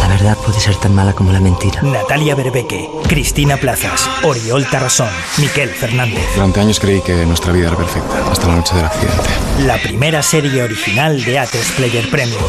La 0.00 0.08
verdad 0.08 0.36
puede 0.44 0.60
ser 0.60 0.76
tan 0.76 0.94
mala 0.94 1.12
como 1.12 1.32
la 1.32 1.40
mentira. 1.40 1.82
Natalia 1.82 2.34
Berbeque, 2.34 2.88
Cristina 3.08 3.56
Plazas, 3.56 4.08
Oriol 4.22 4.66
Tarrasón, 4.70 5.08
Miquel 5.38 5.70
Fernández. 5.70 6.24
Durante 6.34 6.60
años 6.60 6.80
creí 6.80 7.00
que 7.00 7.26
nuestra 7.26 7.52
vida 7.52 7.68
era 7.68 7.76
perfecta, 7.76 8.30
hasta 8.30 8.46
la 8.46 8.56
noche 8.56 8.74
del 8.74 8.84
accidente. 8.86 9.30
La 9.66 9.76
primera 9.78 10.22
serie 10.22 10.62
original 10.62 11.22
de 11.24 11.38
A3 11.38 11.76
Player 11.76 12.10
Premium. 12.10 12.42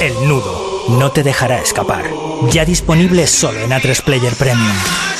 El 0.00 0.28
Nudo. 0.28 0.84
No 0.88 1.12
te 1.12 1.22
dejará 1.22 1.60
escapar. 1.60 2.04
Ya 2.50 2.64
disponible 2.64 3.26
solo 3.26 3.60
en 3.60 3.70
A3 3.70 4.02
Player 4.02 4.34
Premium. 4.34 5.13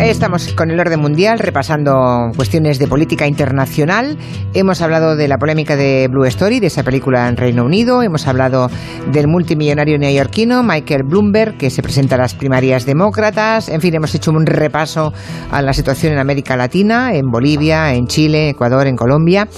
Estamos 0.00 0.52
con 0.54 0.70
el 0.70 0.78
orden 0.78 1.00
mundial 1.00 1.38
repasando 1.38 2.30
cuestiones 2.36 2.78
de 2.78 2.86
política 2.86 3.26
internacional. 3.26 4.18
Hemos 4.52 4.82
hablado 4.82 5.16
de 5.16 5.28
la 5.28 5.38
polémica 5.38 5.76
de 5.76 6.08
Blue 6.10 6.24
Story, 6.26 6.60
de 6.60 6.66
esa 6.66 6.82
película 6.82 7.28
en 7.28 7.36
Reino 7.36 7.64
Unido. 7.64 8.02
Hemos 8.02 8.26
hablado 8.26 8.68
del 9.12 9.28
multimillonario 9.28 9.98
neoyorquino 9.98 10.62
Michael 10.62 11.04
Bloomberg, 11.04 11.56
que 11.56 11.70
se 11.70 11.82
presenta 11.82 12.16
a 12.16 12.18
las 12.18 12.34
primarias 12.34 12.84
demócratas. 12.86 13.68
En 13.68 13.80
fin, 13.80 13.94
hemos 13.94 14.14
hecho 14.14 14.30
un 14.30 14.44
repaso 14.46 15.12
a 15.50 15.62
la 15.62 15.72
situación 15.72 16.12
en 16.12 16.18
América 16.18 16.56
Latina, 16.56 17.14
en 17.14 17.30
Bolivia, 17.30 17.94
en 17.94 18.06
Chile, 18.06 18.50
Ecuador, 18.50 18.86
en 18.86 18.96
Colombia. 18.96 19.48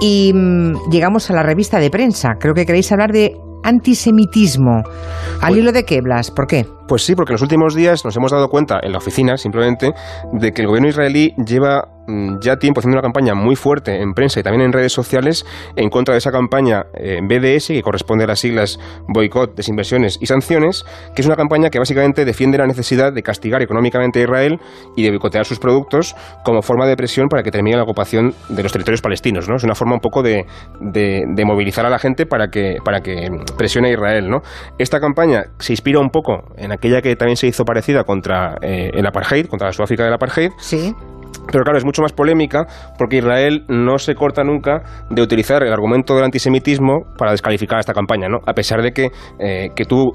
Y 0.00 0.32
mmm, 0.34 0.90
llegamos 0.90 1.30
a 1.30 1.34
la 1.34 1.42
revista 1.42 1.78
de 1.78 1.90
prensa. 1.90 2.34
Creo 2.38 2.54
que 2.54 2.66
queréis 2.66 2.92
hablar 2.92 3.12
de 3.12 3.36
antisemitismo. 3.62 4.82
¿Al 5.40 5.48
Pues- 5.48 5.56
hilo 5.58 5.72
de 5.72 5.84
qué, 5.84 6.00
Blas? 6.02 6.30
¿Por 6.30 6.46
qué? 6.46 6.66
Pues 6.88 7.02
sí, 7.02 7.14
porque 7.16 7.32
en 7.32 7.34
los 7.34 7.42
últimos 7.42 7.74
días 7.74 8.04
nos 8.04 8.16
hemos 8.16 8.30
dado 8.30 8.48
cuenta 8.48 8.78
en 8.80 8.92
la 8.92 8.98
oficina, 8.98 9.36
simplemente, 9.36 9.92
de 10.32 10.52
que 10.52 10.62
el 10.62 10.68
gobierno 10.68 10.88
israelí 10.88 11.34
lleva 11.44 11.88
mm, 12.06 12.36
ya 12.40 12.56
tiempo 12.58 12.78
haciendo 12.78 12.94
una 12.94 13.02
campaña 13.02 13.34
muy 13.34 13.56
fuerte 13.56 14.00
en 14.00 14.12
prensa 14.14 14.38
y 14.38 14.44
también 14.44 14.66
en 14.66 14.72
redes 14.72 14.92
sociales 14.92 15.44
en 15.74 15.90
contra 15.90 16.14
de 16.14 16.18
esa 16.18 16.30
campaña 16.30 16.84
eh, 16.94 17.18
BDS, 17.22 17.66
que 17.68 17.82
corresponde 17.82 18.22
a 18.22 18.28
las 18.28 18.38
siglas 18.38 18.78
Boicot, 19.08 19.56
Desinversiones 19.56 20.18
y 20.20 20.26
Sanciones, 20.26 20.84
que 21.14 21.22
es 21.22 21.26
una 21.26 21.34
campaña 21.34 21.70
que 21.70 21.80
básicamente 21.80 22.24
defiende 22.24 22.56
la 22.58 22.68
necesidad 22.68 23.12
de 23.12 23.22
castigar 23.24 23.62
económicamente 23.62 24.20
a 24.20 24.22
Israel 24.22 24.60
y 24.96 25.02
de 25.02 25.10
boicotear 25.10 25.44
sus 25.44 25.58
productos 25.58 26.14
como 26.44 26.62
forma 26.62 26.86
de 26.86 26.96
presión 26.96 27.26
para 27.28 27.42
que 27.42 27.50
termine 27.50 27.76
la 27.76 27.82
ocupación 27.82 28.32
de 28.48 28.62
los 28.62 28.70
territorios 28.70 29.02
palestinos. 29.02 29.48
¿no? 29.48 29.56
Es 29.56 29.64
una 29.64 29.74
forma 29.74 29.94
un 29.94 30.00
poco 30.00 30.22
de, 30.22 30.46
de- 30.80 31.44
movilizar 31.44 31.84
a 31.84 31.90
la 31.90 31.98
gente 31.98 32.26
para 32.26 32.46
que, 32.48 32.76
para 32.84 33.00
que 33.00 33.28
presione 33.58 33.88
a 33.88 33.92
Israel. 33.92 34.28
¿no? 34.30 34.42
Esta 34.78 35.00
campaña 35.00 35.46
se 35.58 35.72
inspira 35.72 35.98
un 35.98 36.10
poco 36.10 36.44
en 36.56 36.75
aquella 36.76 37.02
que 37.02 37.16
también 37.16 37.36
se 37.36 37.46
hizo 37.46 37.64
parecida 37.64 38.04
contra 38.04 38.56
eh, 38.62 38.90
el 38.92 39.06
apartheid, 39.06 39.46
contra 39.46 39.68
la 39.68 39.72
Sudáfrica 39.72 40.04
del 40.04 40.14
apartheid. 40.14 40.50
Sí. 40.58 40.94
Pero 41.50 41.64
claro, 41.64 41.78
es 41.78 41.84
mucho 41.84 42.02
más 42.02 42.12
polémica 42.12 42.66
porque 42.98 43.16
Israel 43.18 43.64
no 43.68 43.98
se 43.98 44.14
corta 44.14 44.42
nunca 44.42 44.82
de 45.10 45.22
utilizar 45.22 45.62
el 45.62 45.72
argumento 45.72 46.14
del 46.14 46.24
antisemitismo 46.24 47.06
para 47.16 47.30
descalificar 47.32 47.78
esta 47.78 47.92
campaña, 47.92 48.28
¿no? 48.28 48.38
A 48.46 48.52
pesar 48.52 48.82
de 48.82 48.92
que, 48.92 49.10
eh, 49.38 49.70
que 49.74 49.84
tú 49.84 50.12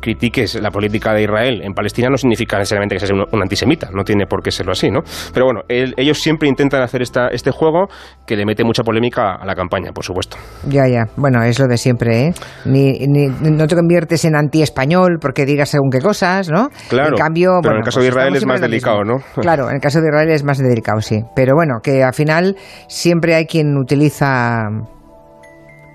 critiques 0.00 0.54
la 0.60 0.70
política 0.70 1.12
de 1.14 1.22
Israel 1.22 1.60
en 1.62 1.72
Palestina 1.72 2.08
no 2.10 2.16
significa 2.16 2.58
necesariamente 2.58 2.94
que 2.96 3.00
seas 3.00 3.12
un, 3.12 3.24
un 3.30 3.42
antisemita, 3.42 3.88
no 3.92 4.04
tiene 4.04 4.26
por 4.26 4.42
qué 4.42 4.50
serlo 4.50 4.72
así, 4.72 4.90
¿no? 4.90 5.00
Pero 5.32 5.46
bueno, 5.46 5.60
el- 5.68 5.94
ellos 5.96 6.20
siempre 6.20 6.48
intentan 6.48 6.82
hacer 6.82 7.02
esta, 7.02 7.28
este 7.28 7.50
juego 7.50 7.88
que 8.26 8.36
le 8.36 8.44
mete 8.44 8.64
mucha 8.64 8.82
polémica 8.82 9.34
a 9.34 9.44
la 9.46 9.54
campaña, 9.54 9.92
por 9.92 10.04
supuesto. 10.04 10.36
Ya, 10.68 10.86
ya. 10.88 11.04
Bueno, 11.16 11.42
es 11.42 11.58
lo 11.58 11.66
de 11.66 11.76
siempre, 11.78 12.26
¿eh? 12.28 12.32
Ni, 12.64 12.92
ni- 13.06 13.28
no 13.28 13.66
te 13.66 13.76
conviertes 13.76 14.24
en 14.24 14.36
anti-español 14.36 15.18
porque 15.20 15.44
digas 15.44 15.70
según 15.70 15.90
qué 15.90 16.00
cosas, 16.00 16.48
¿no? 16.50 16.68
Claro, 16.88 17.10
En 17.10 17.14
cambio, 17.22 17.58
pero 17.62 17.74
en 17.74 17.78
el 17.78 17.84
caso 17.84 17.96
pues 17.98 18.04
de 18.04 18.08
Israel 18.10 18.36
es 18.36 18.46
más 18.46 18.60
delicado. 18.60 19.04
¿no? 19.04 19.16
Claro, 19.40 19.68
en 19.68 19.76
el 19.76 19.80
caso 19.80 20.00
de 20.00 20.08
Israel 20.08 20.30
es 20.30 20.44
más 20.44 20.58
delicado, 20.58 21.00
sí. 21.00 21.20
Pero 21.34 21.54
bueno, 21.54 21.74
que 21.82 22.02
al 22.02 22.14
final 22.14 22.56
siempre 22.88 23.34
hay 23.34 23.46
quien 23.46 23.76
utiliza 23.76 24.60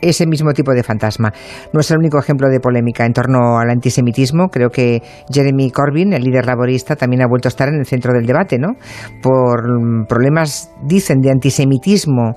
ese 0.01 0.27
mismo 0.27 0.53
tipo 0.53 0.73
de 0.73 0.83
fantasma. 0.83 1.31
No 1.73 1.79
es 1.79 1.91
el 1.91 1.97
único 1.97 2.19
ejemplo 2.19 2.49
de 2.49 2.59
polémica 2.59 3.05
en 3.05 3.13
torno 3.13 3.59
al 3.59 3.69
antisemitismo. 3.69 4.49
Creo 4.49 4.69
que 4.69 5.01
Jeremy 5.31 5.71
Corbyn, 5.71 6.13
el 6.13 6.23
líder 6.23 6.45
laborista, 6.45 6.95
también 6.95 7.21
ha 7.21 7.27
vuelto 7.27 7.47
a 7.47 7.49
estar 7.49 7.67
en 7.69 7.75
el 7.75 7.85
centro 7.85 8.13
del 8.13 8.25
debate, 8.25 8.57
¿no? 8.57 8.73
Por 9.21 10.07
problemas, 10.07 10.71
dicen, 10.83 11.21
de 11.21 11.31
antisemitismo 11.31 12.35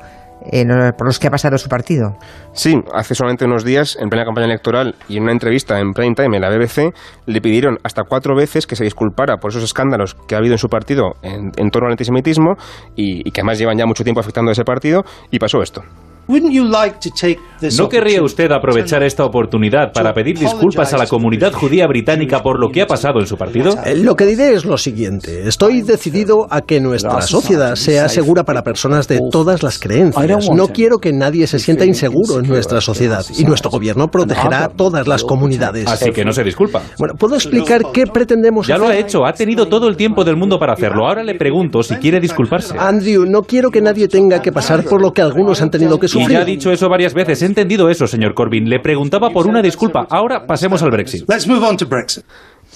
eh, 0.53 0.65
por 0.97 1.07
los 1.07 1.19
que 1.19 1.29
ha 1.29 1.31
pasado 1.31 1.57
su 1.57 1.69
partido. 1.69 2.17
Sí, 2.53 2.79
hace 2.93 3.15
solamente 3.15 3.47
unos 3.47 3.65
días, 3.65 3.97
en 3.99 4.11
plena 4.11 4.27
campaña 4.27 4.47
electoral 4.47 4.95
y 5.09 5.17
en 5.17 5.23
una 5.23 5.33
entrevista 5.33 5.81
en 5.81 5.93
prime 5.93 6.15
time 6.15 6.37
en 6.37 6.43
la 6.43 6.51
BBC, 6.51 6.93
le 7.27 7.41
pidieron 7.41 7.79
hasta 7.83 8.03
cuatro 8.05 8.37
veces 8.37 8.67
que 8.67 8.77
se 8.77 8.85
disculpara 8.85 9.39
por 9.39 9.51
esos 9.51 9.63
escándalos 9.63 10.15
que 10.29 10.35
ha 10.35 10.39
habido 10.39 10.55
en 10.55 10.59
su 10.59 10.69
partido 10.69 11.15
en, 11.23 11.71
torno 11.71 11.87
al 11.87 11.93
antisemitismo 11.93 12.57
y 12.95 13.31
que 13.31 13.41
además 13.41 13.59
llevan 13.59 13.79
ya 13.79 13.87
mucho 13.87 14.05
tiempo 14.05 14.21
afectando 14.21 14.51
a 14.51 14.53
ese 14.53 14.65
partido, 14.65 15.05
y 15.31 15.39
pasó 15.39 15.63
esto. 15.63 15.83
¿No 16.27 17.89
querría 17.89 18.23
usted 18.23 18.51
aprovechar 18.51 19.03
esta 19.03 19.25
oportunidad 19.25 19.93
para 19.93 20.13
pedir 20.15 20.39
disculpas 20.39 20.93
a 20.93 20.99
la 20.99 21.07
comunidad 21.07 21.53
judía 21.53 21.87
británica 21.87 22.43
por 22.43 22.59
lo 22.59 22.71
que 22.71 22.83
ha 22.83 22.87
pasado 22.87 23.21
en 23.21 23.27
su 23.27 23.37
partido? 23.37 23.75
Eh, 23.85 23.97
Lo 23.97 24.17
que 24.17 24.27
diré 24.27 24.55
es 24.55 24.65
lo 24.65 24.79
siguiente. 24.79 25.47
Estoy 25.47 25.83
decidido 25.83 26.47
a 26.51 26.63
que 26.63 26.81
nuestra 26.81 27.21
sociedad 27.23 27.75
sea 27.77 28.09
segura 28.09 28.45
para 28.45 28.63
personas 28.63 29.09
de 29.09 29.21
todas 29.31 29.63
las 29.63 29.79
creencias. 29.79 30.51
No 30.51 30.69
quiero 30.69 30.99
que 30.99 31.13
nadie 31.13 31.47
se 31.47 31.59
sienta 31.59 31.85
inseguro 31.85 32.39
en 32.41 32.49
nuestra 32.49 32.81
sociedad 32.81 33.25
y 33.37 33.45
nuestro 33.45 33.71
gobierno 33.71 34.09
protegerá 34.09 34.65
a 34.65 34.69
todas 34.69 35.07
las 35.07 35.25
comunidades. 35.25 35.87
Así 35.89 36.11
que 36.11 36.25
no 36.25 36.33
se 36.33 36.45
disculpa. 36.45 36.83
Bueno, 36.99 37.15
¿puedo 37.15 37.35
explicar 37.35 37.83
qué 37.93 38.07
pretendemos 38.07 38.67
Ya 38.67 38.79
lo 38.79 38.87
ha 38.87 38.91
hacer? 38.91 39.01
hecho, 39.05 39.27
ha 39.27 39.33
tenido 39.33 39.67
todo 39.69 39.89
el 39.89 39.97
tiempo 39.97 40.25
del 40.25 40.37
mundo 40.37 40.59
para 40.59 40.73
hacerlo. 40.73 41.07
Ahora 41.07 41.23
le 41.23 41.35
pregunto 41.35 41.83
si 41.83 41.97
quiere 41.97 42.21
disculparse. 42.21 42.75
Andrew, 42.79 43.25
no 43.27 43.43
quiero 43.43 43.71
que 43.71 43.81
nadie 43.81 44.09
tenga 44.09 44.41
que 44.41 44.53
pasar 44.53 44.85
por 44.85 45.01
lo 45.01 45.13
que 45.13 45.23
algunos 45.23 45.61
han 45.63 45.71
tenido 45.71 45.99
que 45.99 46.09
Y 46.19 46.23
sufrir. 46.23 46.39
ya 46.39 46.43
ha 46.43 46.45
dicho 46.45 46.71
eso 46.73 46.89
varias 46.89 47.15
veces. 47.15 47.43
He 47.43 47.47
entendido 47.47 47.89
eso, 47.91 48.07
señor 48.07 48.35
Corbyn. 48.35 48.69
Le 48.69 48.81
preguntaba 48.81 49.31
por 49.31 49.47
una 49.47 49.63
disculpa. 49.63 50.07
Ahora 50.11 50.47
pasemos 50.47 50.83
al 50.83 50.91
Brexit. 50.91 51.25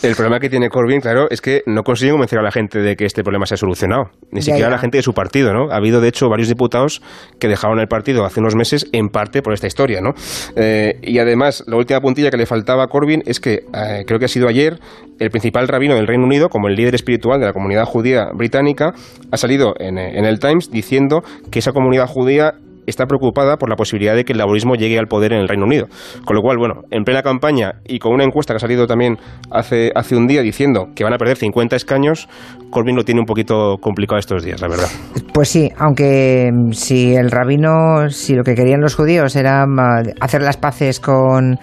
El 0.01 0.14
problema 0.14 0.38
que 0.38 0.48
tiene 0.48 0.68
Corbyn, 0.68 1.01
claro, 1.01 1.27
es 1.29 1.40
que 1.40 1.62
no 1.66 1.83
consigue 1.83 2.12
convencer 2.12 2.38
a 2.38 2.42
la 2.42 2.53
gente 2.53 2.79
de 2.79 2.94
que 2.94 3.05
este 3.05 3.24
problema 3.24 3.46
se 3.46 3.55
ha 3.55 3.57
solucionado. 3.57 4.11
Ni 4.31 4.38
Ya, 4.40 4.44
siquiera 4.44 4.68
ya. 4.68 4.70
la 4.70 4.79
gente 4.79 4.98
de 4.98 5.03
su 5.03 5.12
partido, 5.12 5.53
¿no? 5.53 5.72
Ha 5.72 5.77
habido, 5.77 6.01
de 6.01 6.07
hecho, 6.09 6.29
varios 6.29 6.48
diputados 6.48 7.03
que 7.40 7.48
dejaron 7.48 7.81
el 7.81 7.88
partido 7.88 8.24
hace 8.24 8.38
unos 8.38 8.55
meses, 8.55 8.87
en 8.92 9.09
parte 9.09 9.42
por 9.42 9.55
esta 9.55 9.66
historia, 9.66 10.01
¿no? 10.01 10.11
Eh, 10.55 11.01
y 11.03 11.18
además, 11.18 11.64
la 11.66 11.77
última 11.79 12.01
puntilla 12.01 12.31
que 12.31 12.37
le 12.37 12.46
faltaba 12.46 12.85
a 12.85 12.87
Corbyn 12.87 13.22
es 13.27 13.40
que, 13.40 13.55
eh, 13.55 14.05
creo 14.07 14.20
que 14.20 14.27
ha 14.27 14.29
sido 14.29 14.46
ayer, 14.46 14.79
el 15.18 15.31
principal 15.31 15.66
rabino 15.66 15.96
del 15.96 16.07
Reino 16.07 16.24
Unido, 16.24 16.48
como 16.48 16.68
el 16.68 16.77
líder 16.77 16.94
espiritual 16.94 17.40
de 17.40 17.46
la 17.46 17.53
comunidad 17.53 17.85
judía 17.85 18.27
británica, 18.37 18.92
ha 19.33 19.37
salido 19.37 19.74
en, 19.81 19.98
eh, 19.98 20.16
en 20.16 20.24
el 20.27 20.38
Times 20.38 20.70
diciendo 20.70 21.22
que 21.51 21.59
esa 21.59 21.72
comunidad 21.72 22.07
judía 22.07 22.55
está 22.90 23.07
preocupada 23.07 23.57
por 23.57 23.68
la 23.68 23.77
posibilidad 23.77 24.14
de 24.14 24.24
que 24.24 24.33
el 24.33 24.38
laborismo 24.38 24.74
llegue 24.74 24.98
al 24.98 25.07
poder 25.07 25.33
en 25.33 25.40
el 25.40 25.48
Reino 25.48 25.64
Unido. 25.64 25.87
Con 26.24 26.37
lo 26.37 26.42
cual, 26.42 26.59
bueno, 26.59 26.83
en 26.90 27.05
plena 27.05 27.22
campaña 27.22 27.81
y 27.87 27.98
con 27.98 28.12
una 28.12 28.24
encuesta 28.24 28.53
que 28.53 28.57
ha 28.57 28.61
salido 28.61 28.87
también 28.87 29.18
hace, 29.51 29.90
hace 29.94 30.16
un 30.16 30.27
día 30.27 30.42
diciendo 30.42 30.88
que 30.94 31.05
van 31.05 31.12
a 31.12 31.18
perder 31.18 31.37
50 31.37 31.77
escaños, 31.77 32.29
Corbyn 32.70 32.96
lo 32.96 33.05
tiene 33.05 33.20
un 33.20 33.27
poquito 33.27 33.77
complicado 33.81 34.18
estos 34.18 34.44
días, 34.44 34.61
la 34.61 34.68
verdad. 34.68 34.88
Pues 35.33 35.48
sí, 35.48 35.70
aunque 35.79 36.51
mm, 36.53 36.72
si 36.72 37.14
el 37.14 37.31
rabino, 37.31 38.09
si 38.11 38.35
lo 38.35 38.42
que 38.42 38.55
querían 38.55 38.81
los 38.81 38.94
judíos 38.94 39.37
era 39.37 39.66
ma, 39.66 40.03
hacer 40.20 40.42
las 40.42 40.57
paces 40.57 41.01
con, 41.01 41.59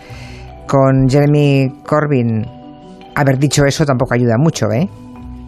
con 0.67 1.09
Jeremy 1.09 1.67
Corbyn, 1.85 2.45
haber 3.15 3.37
dicho 3.37 3.63
eso 3.65 3.85
tampoco 3.85 4.13
ayuda 4.13 4.35
mucho, 4.37 4.71
¿eh? 4.71 4.87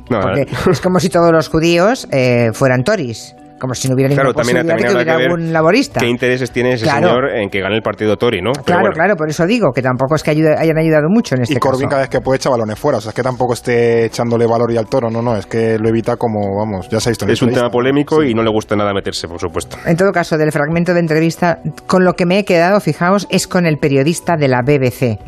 No, 0.09 0.19
Porque 0.21 0.47
es 0.71 0.81
como 0.81 0.99
si 0.99 1.09
todos 1.09 1.31
los 1.31 1.49
judíos 1.49 2.07
eh, 2.11 2.49
fueran 2.53 2.83
tories. 2.83 3.35
Como 3.59 3.73
si 3.73 3.87
no 3.87 3.95
hubiera 3.95 4.09
ninguna 4.09 4.31
Claro, 4.31 4.33
también, 4.33 4.57
posibilidad 4.57 4.63
de 4.63 4.83
también 4.83 5.05
que 5.05 5.11
que 5.11 5.17
ver 5.17 5.31
algún 5.31 5.53
laborista. 5.53 5.99
¿Qué 5.99 6.07
intereses 6.07 6.51
tiene 6.51 6.73
ese 6.73 6.83
Claro. 6.83 7.07
señor 7.09 7.29
en 7.35 7.49
que 7.49 7.59
gane 7.61 7.75
el 7.75 7.81
partido 7.81 8.15
Tory, 8.17 8.41
no? 8.41 8.51
Pero 8.53 8.63
Claro, 8.65 8.81
bueno. 8.81 8.93
claro, 8.95 9.15
por 9.15 9.29
eso 9.29 9.45
digo 9.45 9.71
que 9.73 9.81
tampoco 9.81 10.15
es 10.15 10.23
que 10.23 10.31
ayude- 10.31 10.55
hayan 10.57 10.77
ayudado 10.77 11.07
mucho 11.09 11.35
en 11.35 11.41
este 11.43 11.55
y 11.55 11.57
Corbyn 11.57 11.81
caso. 11.81 11.89
cada 11.89 12.01
vez 12.01 12.09
que 12.09 12.21
puede 12.21 12.37
echa 12.37 12.49
balones 12.49 12.77
fuera, 12.79 12.97
o 12.97 13.01
sea, 13.01 13.09
es 13.09 13.15
que 13.15 13.23
tampoco 13.23 13.53
esté 13.53 14.05
echándole 14.05 14.45
valor 14.45 14.71
y 14.71 14.77
al 14.77 14.87
toro, 14.87 15.09
no, 15.09 15.21
no, 15.21 15.35
es 15.35 15.45
que 15.45 15.77
lo 15.79 15.89
evita 15.89 16.17
como, 16.17 16.39
vamos, 16.57 16.87
ya 16.89 16.99
se 16.99 17.09
ha 17.09 17.11
visto 17.11 17.25
en 17.25 17.31
Es 17.31 17.41
un 17.41 17.51
tema 17.51 17.69
polémico 17.69 18.23
y 18.23 18.33
no 18.33 18.43
le 18.43 18.49
gusta 18.51 18.75
nada 18.75 18.93
meterse, 18.93 19.27
por 19.27 19.39
supuesto. 19.39 19.77
En 19.85 19.95
todo 19.97 20.11
caso, 20.11 20.37
del 20.37 20.51
fragmento 20.51 20.93
de 20.93 20.99
entrevista, 20.99 21.59
con 21.87 22.03
lo 22.05 22.13
que 22.13 22.25
me 22.25 22.39
he 22.39 22.45
quedado, 22.45 22.79
fijaos, 22.79 23.27
es 23.29 23.47
con 23.47 23.65
el 23.65 23.77
periodista 23.77 24.35
de 24.37 24.47
la 24.47 24.61
BBC. 24.61 25.19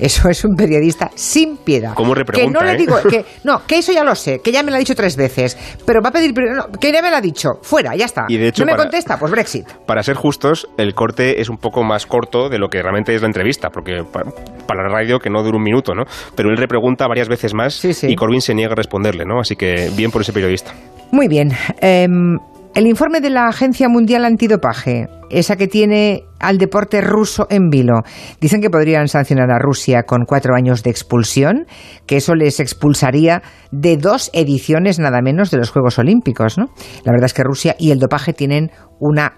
Eso 0.00 0.28
es 0.28 0.44
un 0.44 0.54
periodista 0.56 1.10
sin 1.14 1.56
piedad. 1.58 1.94
¿Cómo 1.94 2.12
Que 2.14 2.20
repregunta, 2.20 2.60
no 2.60 2.66
le 2.66 2.72
eh? 2.72 2.76
digo, 2.76 2.96
que, 3.08 3.24
no, 3.44 3.62
que 3.66 3.78
eso 3.78 3.92
ya 3.92 4.04
lo 4.04 4.14
sé, 4.14 4.40
que 4.40 4.52
ya 4.52 4.62
me 4.62 4.70
lo 4.70 4.76
ha 4.76 4.78
dicho 4.78 4.94
tres 4.94 5.16
veces, 5.16 5.56
pero 5.86 6.00
va 6.02 6.08
a 6.10 6.12
pedir, 6.12 6.32
no, 6.34 6.66
que 6.78 6.92
ya 6.92 7.02
me 7.02 7.10
lo 7.10 7.16
ha 7.16 7.20
dicho, 7.20 7.50
fuera, 7.64 7.96
ya 7.96 8.04
está. 8.04 8.26
Y 8.28 8.36
de 8.36 8.48
hecho, 8.48 8.62
no 8.62 8.66
me 8.66 8.72
para- 8.72 8.84
contesta, 8.84 9.18
pues 9.18 9.32
Brexit. 9.32 9.66
Para 9.86 10.02
ser 10.02 10.14
justos, 10.16 10.68
el 10.76 10.94
corte 10.94 11.40
es 11.40 11.48
un 11.48 11.56
poco 11.58 11.82
más 11.82 12.06
corto 12.06 12.48
de 12.48 12.58
lo 12.58 12.68
que 12.68 12.80
realmente 12.82 13.14
es 13.14 13.22
la 13.22 13.26
entrevista, 13.28 13.70
porque 13.70 14.04
pa- 14.04 14.22
para 14.66 14.82
la 14.84 14.88
radio 14.88 15.18
que 15.18 15.30
no 15.30 15.42
dura 15.42 15.56
un 15.56 15.62
minuto, 15.64 15.94
¿no? 15.94 16.04
Pero 16.36 16.50
él 16.50 16.56
repregunta 16.56 17.06
varias 17.08 17.28
veces 17.28 17.54
más 17.54 17.84
y 17.84 18.14
Corbyn 18.16 18.40
se 18.40 18.54
niega 18.54 18.72
a 18.72 18.76
responderle, 18.76 19.24
¿no? 19.24 19.40
Así 19.40 19.56
que 19.56 19.90
bien 19.96 20.10
por 20.10 20.20
ese 20.22 20.32
periodista. 20.32 20.72
Muy 21.10 21.28
bien. 21.28 21.52
em, 21.80 22.38
el 22.74 22.86
informe 22.86 23.20
de 23.20 23.30
la 23.30 23.46
Agencia 23.48 23.88
Mundial 23.88 24.24
Antidopaje, 24.24 25.06
esa 25.38 25.56
que 25.56 25.68
tiene 25.68 26.24
al 26.40 26.58
deporte 26.58 27.00
ruso 27.00 27.46
en 27.50 27.68
vilo, 27.70 28.02
dicen 28.40 28.60
que 28.60 28.70
podrían 28.70 29.08
sancionar 29.08 29.50
a 29.50 29.58
Rusia 29.58 30.02
con 30.02 30.24
cuatro 30.26 30.54
años 30.54 30.82
de 30.82 30.90
expulsión, 30.90 31.66
que 32.06 32.16
eso 32.16 32.34
les 32.34 32.60
expulsaría 32.60 33.42
de 33.70 33.96
dos 33.96 34.30
ediciones 34.32 34.98
nada 34.98 35.20
menos 35.22 35.50
de 35.50 35.58
los 35.58 35.70
Juegos 35.70 35.98
Olímpicos, 35.98 36.58
¿no? 36.58 36.66
La 37.04 37.12
verdad 37.12 37.26
es 37.26 37.34
que 37.34 37.42
Rusia 37.42 37.76
y 37.78 37.90
el 37.90 37.98
dopaje 37.98 38.32
tienen 38.32 38.70
una 39.00 39.34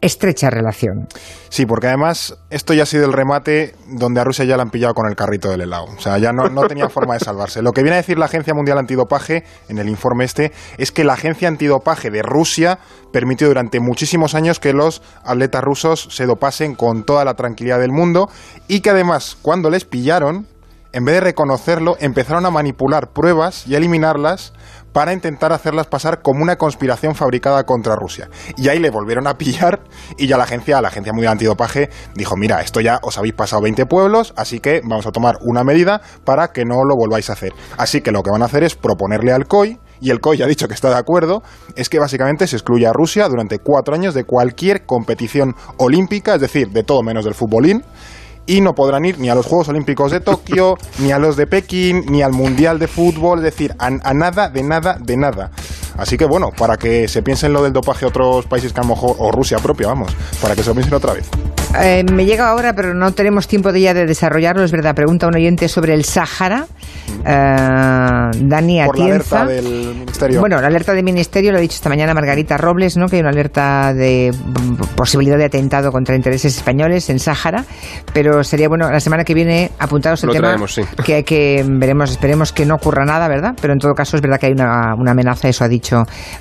estrecha 0.00 0.50
relación. 0.50 1.08
Sí, 1.48 1.66
porque 1.66 1.88
además 1.88 2.36
esto 2.50 2.74
ya 2.74 2.82
ha 2.82 2.86
sido 2.86 3.06
el 3.06 3.12
remate 3.12 3.74
donde 3.88 4.20
a 4.20 4.24
Rusia 4.24 4.44
ya 4.44 4.56
la 4.56 4.62
han 4.62 4.70
pillado 4.70 4.94
con 4.94 5.08
el 5.08 5.16
carrito 5.16 5.50
del 5.50 5.62
helado. 5.62 5.86
O 5.96 6.00
sea, 6.00 6.18
ya 6.18 6.32
no, 6.32 6.48
no 6.48 6.66
tenía 6.66 6.88
forma 6.88 7.14
de 7.14 7.20
salvarse. 7.20 7.62
Lo 7.62 7.72
que 7.72 7.82
viene 7.82 7.94
a 7.94 7.98
decir 7.98 8.18
la 8.18 8.26
Agencia 8.26 8.54
Mundial 8.54 8.78
Antidopaje 8.78 9.44
en 9.68 9.78
el 9.78 9.88
informe 9.88 10.24
este 10.24 10.52
es 10.78 10.92
que 10.92 11.04
la 11.04 11.14
Agencia 11.14 11.48
Antidopaje 11.48 12.10
de 12.10 12.22
Rusia 12.22 12.78
permitió 13.12 13.48
durante 13.48 13.80
muchísimos 13.80 14.34
años 14.34 14.60
que 14.60 14.72
los 14.72 15.02
atletas 15.24 15.62
rusos 15.62 16.08
se 16.10 16.26
dopasen 16.26 16.74
con 16.74 17.04
toda 17.04 17.24
la 17.24 17.34
tranquilidad 17.34 17.80
del 17.80 17.92
mundo 17.92 18.28
y 18.68 18.80
que 18.80 18.90
además 18.90 19.36
cuando 19.40 19.70
les 19.70 19.84
pillaron, 19.84 20.46
en 20.92 21.04
vez 21.04 21.16
de 21.16 21.20
reconocerlo, 21.20 21.96
empezaron 22.00 22.46
a 22.46 22.50
manipular 22.50 23.12
pruebas 23.12 23.66
y 23.66 23.74
a 23.74 23.78
eliminarlas 23.78 24.52
para 24.96 25.12
intentar 25.12 25.52
hacerlas 25.52 25.88
pasar 25.88 26.22
como 26.22 26.42
una 26.42 26.56
conspiración 26.56 27.14
fabricada 27.14 27.64
contra 27.64 27.94
Rusia. 27.94 28.30
Y 28.56 28.70
ahí 28.70 28.78
le 28.78 28.88
volvieron 28.88 29.26
a 29.26 29.36
pillar 29.36 29.80
y 30.16 30.26
ya 30.26 30.38
la 30.38 30.44
agencia, 30.44 30.80
la 30.80 30.88
agencia 30.88 31.12
mundial 31.12 31.32
antidopaje, 31.32 31.90
dijo, 32.14 32.34
mira, 32.34 32.62
esto 32.62 32.80
ya 32.80 32.98
os 33.02 33.18
habéis 33.18 33.34
pasado 33.34 33.60
20 33.60 33.84
pueblos, 33.84 34.32
así 34.38 34.58
que 34.58 34.80
vamos 34.82 35.06
a 35.06 35.12
tomar 35.12 35.36
una 35.42 35.64
medida 35.64 36.00
para 36.24 36.48
que 36.48 36.64
no 36.64 36.76
lo 36.76 36.96
volváis 36.96 37.28
a 37.28 37.34
hacer. 37.34 37.52
Así 37.76 38.00
que 38.00 38.10
lo 38.10 38.22
que 38.22 38.30
van 38.30 38.40
a 38.40 38.46
hacer 38.46 38.64
es 38.64 38.74
proponerle 38.74 39.32
al 39.32 39.46
COI, 39.46 39.78
y 40.00 40.08
el 40.08 40.20
COI 40.20 40.38
ya 40.38 40.46
ha 40.46 40.48
dicho 40.48 40.66
que 40.66 40.72
está 40.72 40.88
de 40.88 40.96
acuerdo, 40.96 41.42
es 41.74 41.90
que 41.90 41.98
básicamente 41.98 42.46
se 42.46 42.56
excluye 42.56 42.86
a 42.86 42.94
Rusia 42.94 43.28
durante 43.28 43.58
cuatro 43.58 43.94
años 43.94 44.14
de 44.14 44.24
cualquier 44.24 44.86
competición 44.86 45.54
olímpica, 45.76 46.36
es 46.36 46.40
decir, 46.40 46.70
de 46.70 46.84
todo 46.84 47.02
menos 47.02 47.26
del 47.26 47.34
futbolín, 47.34 47.84
y 48.46 48.60
no 48.60 48.74
podrán 48.74 49.04
ir 49.04 49.18
ni 49.18 49.28
a 49.28 49.34
los 49.34 49.46
Juegos 49.46 49.68
Olímpicos 49.68 50.12
de 50.12 50.20
Tokio, 50.20 50.78
ni 50.98 51.12
a 51.12 51.18
los 51.18 51.36
de 51.36 51.46
Pekín, 51.46 52.04
ni 52.08 52.22
al 52.22 52.32
Mundial 52.32 52.78
de 52.78 52.88
Fútbol, 52.88 53.38
es 53.38 53.44
decir, 53.44 53.74
a, 53.78 53.86
a 53.86 54.14
nada, 54.14 54.48
de 54.48 54.62
nada, 54.62 54.98
de 55.00 55.16
nada. 55.16 55.50
Así 55.98 56.16
que 56.16 56.24
bueno, 56.26 56.50
para 56.56 56.76
que 56.76 57.08
se 57.08 57.22
piensen 57.22 57.52
lo 57.52 57.62
del 57.62 57.72
dopaje 57.72 58.06
otros 58.06 58.46
países 58.46 58.72
que 58.72 58.80
a 58.80 58.82
lo 58.82 58.90
mejor, 58.90 59.16
o 59.18 59.30
Rusia 59.30 59.58
propia, 59.58 59.88
vamos, 59.88 60.14
para 60.40 60.54
que 60.54 60.62
se 60.62 60.68
lo 60.70 60.74
piensen 60.74 60.94
otra 60.94 61.14
vez. 61.14 61.28
Eh, 61.82 62.04
me 62.12 62.24
llega 62.24 62.48
ahora, 62.48 62.74
pero 62.74 62.94
no 62.94 63.12
tenemos 63.12 63.48
tiempo 63.48 63.72
de 63.72 63.80
ya 63.80 63.92
de 63.94 64.06
desarrollarlo, 64.06 64.64
es 64.64 64.72
verdad. 64.72 64.94
Pregunta 64.94 65.26
un 65.26 65.34
oyente 65.34 65.68
sobre 65.68 65.94
el 65.94 66.04
Sáhara. 66.04 66.66
Eh, 67.24 68.30
Dani 68.40 68.80
Por 68.84 68.98
la 68.98 69.04
Atienza. 69.04 69.42
alerta 69.42 69.46
del 69.46 69.94
Ministerio. 69.94 70.40
Bueno, 70.40 70.60
la 70.60 70.68
alerta 70.68 70.92
del 70.92 71.04
Ministerio, 71.04 71.52
lo 71.52 71.58
ha 71.58 71.60
dicho 71.60 71.74
esta 71.74 71.88
mañana 71.88 72.14
Margarita 72.14 72.56
Robles, 72.56 72.96
¿no? 72.96 73.06
que 73.06 73.16
hay 73.16 73.20
una 73.20 73.30
alerta 73.30 73.92
de 73.94 74.32
mm, 74.32 74.94
posibilidad 74.96 75.36
de 75.36 75.44
atentado 75.44 75.90
contra 75.92 76.14
intereses 76.14 76.56
españoles 76.56 77.10
en 77.10 77.18
Sáhara, 77.18 77.64
pero 78.12 78.42
sería 78.44 78.68
bueno 78.68 78.90
la 78.90 79.00
semana 79.00 79.24
que 79.24 79.34
viene 79.34 79.70
apuntaros 79.78 80.22
el 80.22 80.28
Lo 80.28 80.32
tema 80.34 80.48
traemos, 80.48 80.74
sí. 80.74 80.82
que 81.04 81.14
hay 81.14 81.24
que 81.24 81.64
veremos, 81.66 82.10
esperemos 82.10 82.52
que 82.52 82.64
no 82.64 82.76
ocurra 82.76 83.04
nada, 83.04 83.28
¿verdad? 83.28 83.54
Pero 83.60 83.72
en 83.72 83.78
todo 83.78 83.92
caso 83.94 84.16
es 84.16 84.22
verdad 84.22 84.38
que 84.38 84.46
hay 84.46 84.52
una, 84.52 84.94
una 84.96 85.10
amenaza, 85.12 85.48
eso 85.48 85.64
ha 85.64 85.68
dicho 85.68 85.85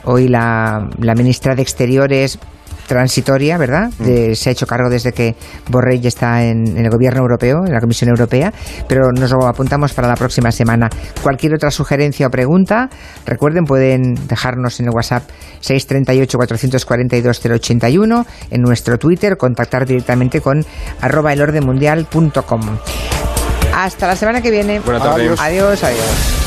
hoy 0.06 0.28
la, 0.28 0.90
la 1.00 1.14
ministra 1.16 1.54
de 1.56 1.62
Exteriores 1.62 2.40
transitoria, 2.88 3.58
¿verdad? 3.58 3.90
De- 3.98 4.36
se 4.36 4.50
ha 4.50 4.52
hecho 4.52 4.68
cargo 4.68 4.90
desde 4.92 5.12
que 5.12 5.36
Borrell 5.72 6.06
está 6.06 6.44
en, 6.44 6.68
en 6.78 6.86
el 6.86 6.92
gobierno 6.92 7.22
europeo, 7.22 7.66
en 7.66 7.74
la 7.74 7.80
Comisión 7.80 8.12
Europea, 8.12 8.54
pero 8.88 9.12
nos 9.12 9.32
lo 9.32 9.48
apuntamos 9.48 9.92
para 9.94 10.08
la 10.08 10.14
próxima 10.16 10.52
semana. 10.52 10.88
Cualquier 11.24 11.56
otra 11.56 11.72
sugerencia 11.72 12.28
o 12.28 12.30
pregunta, 12.30 12.88
recuerden, 13.26 13.64
pueden 13.66 14.14
dejarnos 14.28 14.80
en 14.80 14.86
el 14.86 14.92
WhatsApp 14.94 15.24
638-442-081, 15.64 18.26
en 18.52 18.62
nuestro 18.62 19.00
Twitter, 19.00 19.36
contactar 19.38 19.88
directamente 19.88 20.40
con 20.42 20.64
arroba 21.02 21.34
elordemundial.com. 21.34 22.62
Hasta 23.74 24.06
la 24.08 24.16
semana 24.16 24.42
que 24.42 24.52
viene. 24.52 24.80
Buena 24.80 25.00
tarde. 25.02 25.34
Adiós, 25.40 25.84
adiós. 25.84 26.45